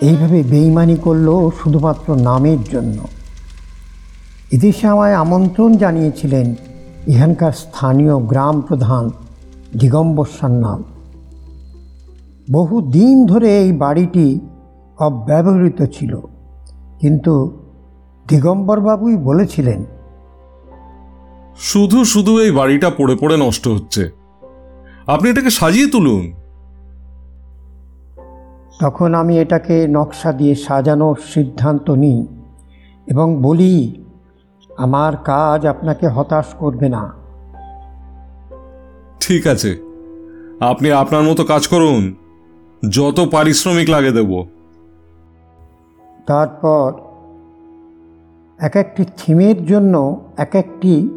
এইভাবে 0.00 0.38
বেইমানি 0.42 0.96
করল 0.96 1.28
শুধুমাত্র 1.58 2.08
নামের 2.28 2.60
জন্য। 2.72 2.98
এদেশে 4.56 4.84
আমায় 4.94 5.16
আমন্ত্রণ 5.24 5.70
জানিয়েছিলেন 5.82 6.46
এখানকার 7.12 7.52
স্থানীয় 7.62 8.14
গ্রাম 8.30 8.56
প্রধান 8.60 9.04
দিগম্বর 9.80 10.28
সান্যাল। 10.38 10.80
বহু 12.52 12.76
দিন 12.96 13.14
ধরে 13.26 13.48
এই 13.62 13.70
বাড়িটি 13.72 14.26
অব্যবহৃত 14.98 15.82
ছিল। 15.82 16.20
কিন্তু 17.00 17.62
দিগম্বরবাবুই 18.28 19.16
বলেছিলেন 19.16 19.84
শুধু 21.56 22.04
শুধু 22.04 22.38
এই 22.38 22.50
বাড়িটা 22.50 22.90
পড়ে 22.90 23.16
পড়ে 23.16 23.36
নষ্ট 23.36 23.68
হচ্ছে। 23.68 24.10
আপনি 25.06 25.30
এটাকে 25.30 25.50
সাজিয়ে 25.50 25.86
তুলুন। 25.86 26.32
তখন 28.80 29.14
আমি 29.14 29.38
এটাকে 29.38 29.86
নকশা 29.90 30.32
দিয়ে 30.32 30.54
সাজানোর 30.54 31.16
সিদ্ধান্ত 31.34 31.90
নিই 31.90 32.26
এবং 33.06 33.42
বলি 33.42 34.04
আমার 34.76 35.16
কাজ 35.16 35.66
আপনাকে 35.66 36.08
হতাশ 36.08 36.46
করবে 36.58 36.88
না। 36.88 37.12
ঠিক 39.20 39.46
আছে 39.46 39.76
আপনি 40.60 40.92
আপনার 40.92 41.22
মতো 41.22 41.44
কাজ 41.44 41.66
করুন। 41.66 42.14
যত 42.90 43.28
পারিশ্রমিক 43.32 43.90
লাগে 43.90 44.10
দেব। 44.10 44.55
তারপর 46.26 46.92
এক 48.58 48.76
একটি 48.76 49.04
থিমের 49.16 49.64
জন্য 49.64 50.20
এক 50.36 50.54
একটি 50.54 51.08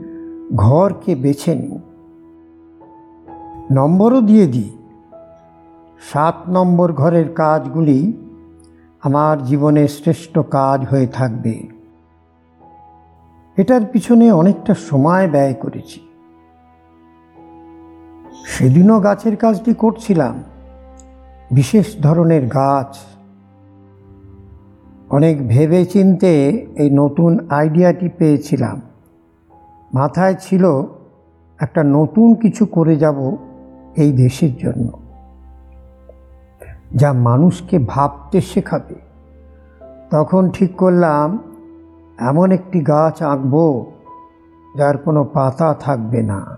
ঘরকে 0.55 1.15
বেছে 1.15 1.55
নিই। 1.55 1.79
নম্বরও 3.71 4.21
দিয়ে 4.21 4.47
দিই। 4.47 4.77
সাত 6.13 6.35
নম্বর 6.47 6.93
ঘরের 6.93 7.33
কাজগুলি 7.33 8.13
আমার 9.01 9.43
জীবনের 9.43 9.87
শ্রেষ্ঠ 9.87 10.39
কাজ 10.39 10.85
হয়ে 10.85 11.07
থাকবে। 11.07 11.67
এটার 13.57 13.81
পিছনে 13.91 14.31
অনেকটা 14.31 14.73
সময় 14.73 15.27
ব্যয় 15.27 15.53
করেছি। 15.53 16.07
সেদিনও 18.45 18.99
গাছের 18.99 19.35
কাজটি 19.35 19.73
করছিলাম। 19.73 20.43
বিশেষ 21.51 22.01
ধরনের 22.01 22.47
গাছ 22.47 22.97
অনেক 25.09 25.47
ভেবে 25.47 25.85
চিনতে 25.85 26.43
এই 26.75 26.89
নতুন 26.89 27.47
আইডিয়াটি 27.49 28.09
পেয়েছিলাম। 28.09 28.81
মাথায় 29.93 30.35
ছিল 30.39 30.83
একটা 31.59 31.83
নতুন 31.83 32.35
কিছু 32.35 32.65
করে 32.65 32.95
যাব 32.95 33.35
এই 33.97 34.11
দেশের 34.11 34.55
জন্য। 34.55 34.99
যা 36.95 37.13
মানুষকে 37.13 37.79
ভাবতে 37.79 38.41
শেখাবে। 38.41 38.95
তখন 40.11 40.49
ঠিক 40.49 40.75
করলাম, 40.75 41.39
এমন 42.19 42.51
একটি 42.51 42.79
গাছ 42.79 43.23
আঁকবো 43.23 43.91
যার 44.77 44.97
কোনো 44.97 45.23
পাতা 45.23 45.73
থাকবে 45.73 46.21
না। 46.21 46.57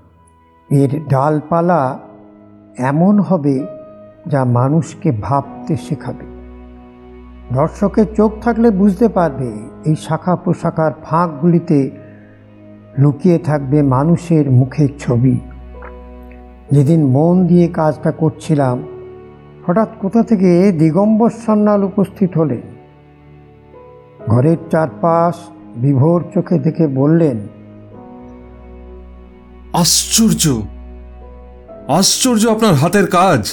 এর 0.69 1.01
ডালপালা 1.07 1.99
এমন 2.77 3.19
হবে 3.19 3.65
যা 4.27 4.45
মানুষকে 4.45 5.11
ভাবতে 5.21 5.77
শেখাবে। 5.77 6.30
দর্শকের 7.53 8.05
চোখ 8.17 8.31
থাকলে 8.41 8.71
বুঝতে 8.71 9.07
পারবে 9.07 9.51
এই 9.85 9.95
শাখা 9.95 10.35
প্রশাখার 10.35 10.91
ফাঁকগুলিতে 11.03 11.91
লুকিয়ে 12.97 13.37
থাকবে 13.37 13.83
মানুষের 13.83 14.51
মুখের 14.51 14.89
ছবি। 14.99 15.39
যেদিন 16.71 17.05
মন 17.05 17.47
দিয়ে 17.47 17.67
কাজটা 17.67 18.11
করছিলাম 18.11 18.83
হঠাৎ 19.67 19.89
কোথা 20.01 20.23
থেকে 20.23 20.71
দিগম্বর 20.71 21.29
সান্যাল 21.29 21.83
উপস্থিত 21.83 22.37
হলেন। 22.37 22.61
ঘরের 24.27 24.57
চারপাশ 24.71 25.35
বিভোর 25.75 26.23
চোখে 26.33 26.59
দেখে 26.59 26.87
বললেন 26.87 27.37
আশ্চর্য! 29.73 30.61
আশ্চর্য 31.87 32.47
আপনার 32.47 32.73
হাতের 32.73 33.07
কাজ! 33.07 33.51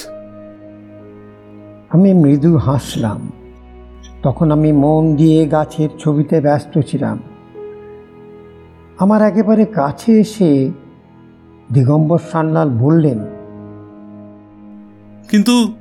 আমি 1.89 2.13
মৃদু 2.13 2.57
হাসলাম। 2.57 3.31
তখন 4.23 4.51
আমি 4.51 4.71
মন 4.71 5.15
দিয়ে 5.15 5.45
গাছের 5.45 5.89
ছবিতে 5.99 6.41
ব্যস্ত 6.41 6.79
ছিলাম। 6.79 7.19
আমার 8.99 9.21
একেবারে 9.21 9.65
কাছে 9.65 10.19
এসে 10.19 10.71
দিগম্বর 11.73 12.19
সান্যাল 12.31 12.69
বললেন 12.69 13.19
কিন্তু 15.29 15.73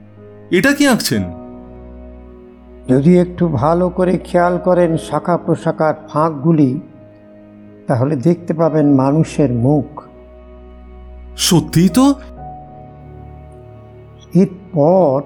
এটা 0.51 0.73
কি 0.73 0.89
আঁকছেন? 0.89 1.23
যদি 2.89 3.19
একটু 3.19 3.49
ভালো 3.49 3.89
করে 3.89 4.19
খেয়াল 4.19 4.59
করেন 4.59 4.97
শাখা 4.97 5.37
প্রশাখার 5.37 5.95
ফাঁকগুলি 6.09 6.81
তাহলে 7.87 8.17
দেখতে 8.17 8.55
পাবেন 8.55 8.95
মানুষের 8.95 9.53
মুখ। 9.53 10.03
সত্যিই 11.37 11.89
তো? 11.89 12.15
এরপর 14.35 15.23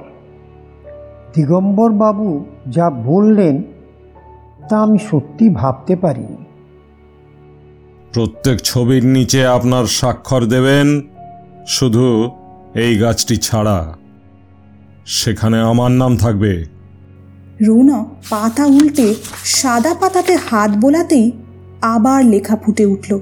দিগম্বর 1.34 1.90
বাবু 1.92 2.44
যা 2.68 2.90
বললেন 2.90 3.62
তা 4.68 4.82
আমি 4.82 4.98
সত্যি 5.10 5.48
ভাবতে 5.50 5.96
পারিনি। 5.96 6.44
প্রত্যেক 8.12 8.60
ছবির 8.60 9.04
নিচে 9.06 9.46
আপনার 9.46 9.84
স্বাক্ষর 9.84 10.44
দেবেন 10.44 11.00
শুধু 11.66 12.30
এই 12.74 12.98
গাছটি 12.98 13.36
ছাড়া। 13.36 13.96
সেখানে 15.06 15.60
আমার 15.60 15.90
নাম 15.90 16.16
থাকবে। 16.16 16.64
রৌনক 17.66 18.06
পাতা 18.30 18.64
উল্টে 18.66 19.14
সাদা 19.44 19.94
পাতাতে 19.94 20.36
হাত 20.36 20.70
বোলাতেই 20.70 21.32
আবার 21.82 22.24
লেখা 22.24 22.56
ফুটে 22.56 22.86
উঠল। 22.86 23.20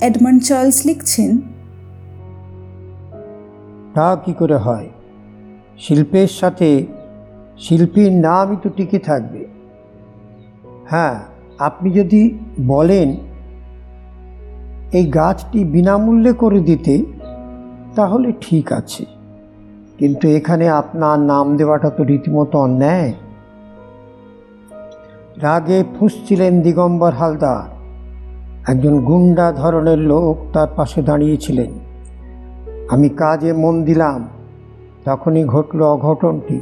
এডমন্ড 0.00 0.42
চার্লস 0.42 0.86
লিখছেন 0.86 1.38
তা 3.94 4.16
কি 4.24 4.32
করে 4.32 4.56
হয়? 4.56 4.88
শিল্পের 5.78 6.28
সাথে 6.28 6.86
শিল্পীর 7.58 8.12
নামই 8.12 8.56
তো 8.62 8.70
টিকে 8.70 8.98
থাকবে। 8.98 9.46
হ্যাঁ 10.90 11.20
আপনি 11.58 11.90
যদি 11.90 12.38
বলেন, 12.66 13.16
এই 14.92 15.06
গাছটি 15.06 15.64
বিনামূল্যে 15.64 16.32
করে 16.32 16.60
দিতে, 16.60 17.04
তাহলে 17.94 18.32
ঠিক 18.40 18.72
আছে। 18.72 19.04
কিন্তু 19.98 20.28
এখানে 20.28 20.68
আপনার 20.68 21.18
নাম 21.18 21.56
দেওয়াটা 21.56 21.90
তো 21.90 22.04
রীতিমতো 22.04 22.58
অন্যায়। 22.58 23.12
রাগে 25.42 25.84
ফুসছিলেন 25.98 26.62
দিগম্বর 26.62 27.12
হালদার। 27.12 27.76
একজন 28.70 29.00
গুন্ডা 29.00 29.52
ধরনের 29.52 29.98
লোক 29.98 30.52
তার 30.52 30.68
পাশে 30.76 31.02
দাঁড়িয়েছিলেন। 31.02 31.70
আমি 32.88 33.08
কাজে 33.08 33.52
মন 33.52 33.84
দিলাম, 33.84 34.28
তখনই 35.04 35.44
ঘটল 35.44 35.82
অঘটনটি। 35.82 36.60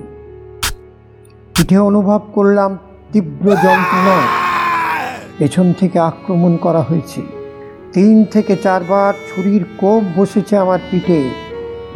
পিঠে 1.54 1.78
অনুভব 1.78 2.20
করলাম, 2.34 2.78
তীব্র 3.12 3.46
যন্ত্রণা 3.50 4.18
পেছন 5.38 5.72
থেকে 5.72 5.98
আক্রমণ 5.98 6.56
করা 6.56 6.82
হয়েছে। 6.82 7.22
তিন 7.92 8.24
থেকে 8.24 8.56
চারবার 8.56 9.14
ছুরির 9.28 9.64
কোপ 9.78 10.02
বসেছে 10.16 10.56
আমার 10.56 10.78
পিঠে। 10.90 11.30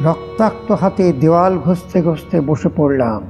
রক্তাক্ত 0.04 0.72
হাতে 0.72 1.12
দেওয়াল 1.12 1.58
ঘষতে 1.58 2.02
ঘষতে 2.02 2.40
বসে 2.40 2.68
পড়লাম। 2.76 3.22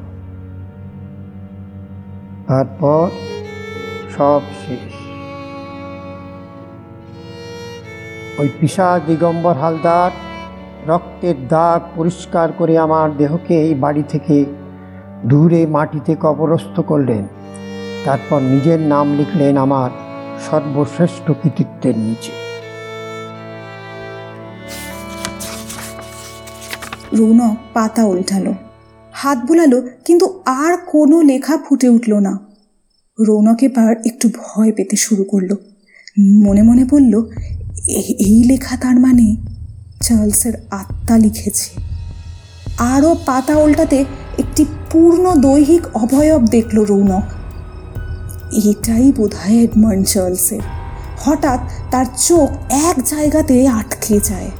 তারপর 2.46 3.10
সব 4.16 4.40
শেষ। 4.66 4.94
ওই 8.40 8.48
পিসা 8.60 9.00
দিগম্বর 9.06 9.54
হালদার 9.54 10.10
রক্তের 10.88 11.34
দাগ 11.48 11.80
পরিষ্কার 11.96 12.52
করে 12.52 12.78
আমার 12.78 13.16
দেহকে 13.16 13.62
এই 13.62 13.74
বাড়ি 13.74 14.02
থেকে 14.08 14.44
দূরে 15.26 15.66
মাটিতে 15.66 16.16
কবরস্থ 16.20 16.80
করলেন। 16.80 17.26
তারপর 18.04 18.40
নিজের 18.40 18.80
নাম 18.80 19.16
লিখলেন 19.16 19.56
আমার 19.56 19.90
সর্বশ্রেষ্ঠ 20.50 21.30
কৃতিত্বের 21.30 21.98
নিচে। 21.98 22.32
রৌনক 27.16 27.56
পাতা 27.74 28.04
উল্টালো। 28.04 28.54
হাত 29.12 29.38
বোলালো, 29.38 29.82
কিন্তু 30.04 30.42
আর 30.46 30.76
কোনো 30.86 31.22
লেখা 31.22 31.58
ফুটে 31.68 31.88
উঠল 31.88 32.14
না। 32.14 32.38
রৌনক 33.26 33.62
এবার 33.62 33.96
একটু 34.06 34.28
ভয় 34.28 34.72
পেতে 34.72 34.96
শুরু 34.96 35.24
করল। 35.24 35.54
মনে 36.20 36.62
মনে 36.62 36.84
বলল 36.84 37.22
এই 37.88 38.44
লেখা 38.46 38.76
তার 38.76 39.00
মানে? 39.00 39.36
চার্লসের 40.02 40.52
আত্মা 40.70 41.18
লিখেছে। 41.18 41.80
আরও 42.78 43.16
পাতা 43.26 43.56
উল্টাতে 43.56 44.04
একটি 44.38 44.64
পূর্ণ 44.92 45.34
দৈহিক 45.34 45.96
অবয়ব 45.96 46.42
দেখল 46.46 46.84
রৌনক। 46.84 47.22
এটাই 48.64 49.12
বোধ 49.12 49.34
হয় 49.34 49.56
এডমন্ড 49.56 50.06
চার্লসের। 50.06 50.60
হঠাৎ 51.20 51.60
তার 51.90 52.06
চোখ 52.16 52.48
এক 52.70 52.96
জায়গাতে 53.04 53.68
আটকে 53.68 54.20
যায়। 54.24 54.50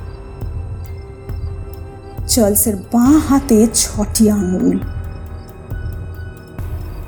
চার্লসের 2.28 2.76
বাঁ 2.76 3.18
হাতে 3.28 3.66
ছটি 3.74 4.30
আঙ্গুল 4.30 4.78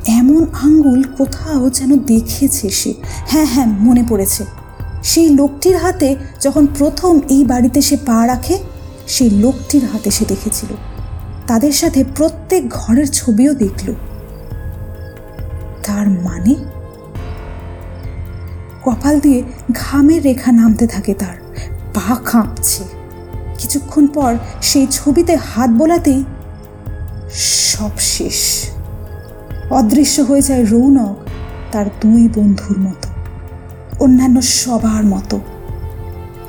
এমন 0.09 0.47
আঙ্গুল 0.63 1.05
কোথাও 1.19 1.71
যেন 1.71 1.97
দেখেছে 1.97 2.71
সে। 2.71 2.95
হ্যাঁ 3.29 3.47
হ্যাঁ 3.47 3.67
মনে 3.67 4.03
পড়েছে। 4.09 4.45
সেই 5.03 5.29
লোকটির 5.29 5.77
হাতে 5.77 6.17
যখন 6.41 6.67
প্রথম 6.79 7.21
এই 7.31 7.45
বাড়িতে 7.45 7.83
সে 7.83 7.97
পা 7.97 8.27
রাখে, 8.27 8.59
সেই 9.07 9.31
লোকটির 9.31 9.85
হাতে 9.85 10.11
সে 10.11 10.25
দেখেছিল। 10.29 10.69
তাদের 11.47 11.73
সাথে 11.73 12.05
প্রত্যেক 12.17 12.69
ঘরের 12.69 13.11
ছবিও 13.11 13.55
দেখল। 13.55 13.93
তার 15.87 16.09
মানে? 16.09 16.55
কপাল 18.83 19.21
দিয়ে 19.21 19.43
ঘামের 19.73 20.23
রেখা 20.23 20.53
নামতে 20.53 20.87
থাকে 20.87 21.15
তার। 21.15 21.37
পা 21.95 22.17
কাঁপছে। 22.25 22.85
কিছুক্ষণ 23.59 24.07
পর 24.07 24.37
সেই 24.63 24.87
ছবিতে 24.91 25.37
হাত 25.37 25.71
বোলাতেই 25.71 26.25
সব 27.33 27.91
শেষ। 27.99 28.71
অদৃশ্য 29.71 30.21
হয়ে 30.21 30.43
যায় 30.43 30.67
রৌনক, 30.71 31.17
তার 31.73 31.87
দুই 32.01 32.29
বন্ধুর 32.35 32.79
মতো। 32.79 33.09
অন্যান্য 34.05 34.43
সবার 34.43 35.05
মতো। 35.05 35.41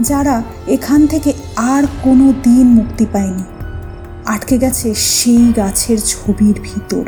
যারা 0.02 0.44
এখান 0.68 1.08
থেকে 1.08 1.34
আর 1.56 1.84
কোনো 2.02 2.34
দিন 2.44 2.68
মুক্তি 2.68 3.06
পায়নি। 3.06 3.44
আটকে 4.34 4.56
গেছে 4.58 4.90
সেই 4.96 5.46
গাছের 5.54 6.00
ছবির 6.12 6.58
ভিতর। 6.64 7.06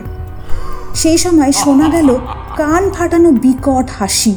সেই 0.95 1.17
সময় 1.17 1.51
শোনা 1.51 1.87
গেল 1.89 2.09
কান 2.57 2.83
ফাটানো 2.89 3.29
বিকট 3.43 3.87
হাসি। 3.99 4.35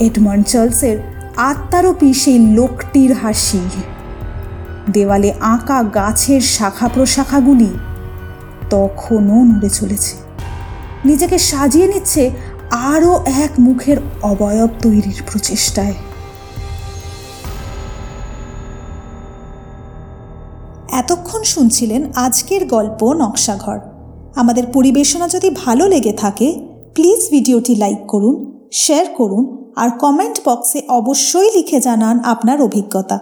এডমন্ড 0.00 0.44
চার্লসের 0.46 0.96
আত্মারূপী 1.50 2.10
সেই 2.12 2.38
লোকটির 2.38 3.12
হাসি। 3.12 3.62
দেওয়ালে 4.90 5.30
আঁকা 5.54 5.78
গাছের 5.82 6.42
শাখা 6.56 6.88
প্রশাখাগুলি 6.88 7.70
তখনও 8.70 9.38
নড়ে 9.50 9.70
চলেছে। 9.70 10.14
নিজেকে 11.04 11.38
সাজিয়ে 11.50 11.86
নিচ্ছে 11.86 12.22
আরও 12.92 13.12
এক 13.44 13.52
মুখের 13.58 13.98
অবয়ব 14.22 14.70
তৈরির 14.82 15.20
প্রচেষ্টায়। 15.30 15.96
এতক্ষণ 21.38 21.54
শুনছিলেন 21.54 22.02
আজকের 22.16 22.62
গল্প 22.66 23.00
নকশাঘর। 23.12 23.78
আমাদের 24.36 24.64
পরিবেশনা 24.72 25.26
যদি 25.28 25.48
ভালো 25.64 25.84
লেগে 25.88 26.12
থাকে 26.12 26.48
প্লিজ 26.94 27.20
ভিডিওটি 27.30 27.74
লাইক 27.74 28.00
করুন 28.08 28.34
শেয়ার 28.72 29.06
করুন, 29.16 29.44
আর 29.76 29.88
কমেন্ট 29.98 30.36
বক্সে 30.46 30.80
অবশ্যই 30.88 31.50
লিখে 31.54 31.78
জানান 31.80 32.16
আপনার 32.24 32.58
অভিজ্ঞতা। 32.62 33.18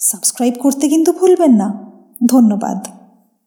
সাবস্ক্রাইব 0.00 0.54
করতে 0.60 0.84
কিন্তু 0.88 1.10
ভুলবেন 1.12 1.52
না। 1.52 1.68
ধন্যবাদ। 2.28 2.78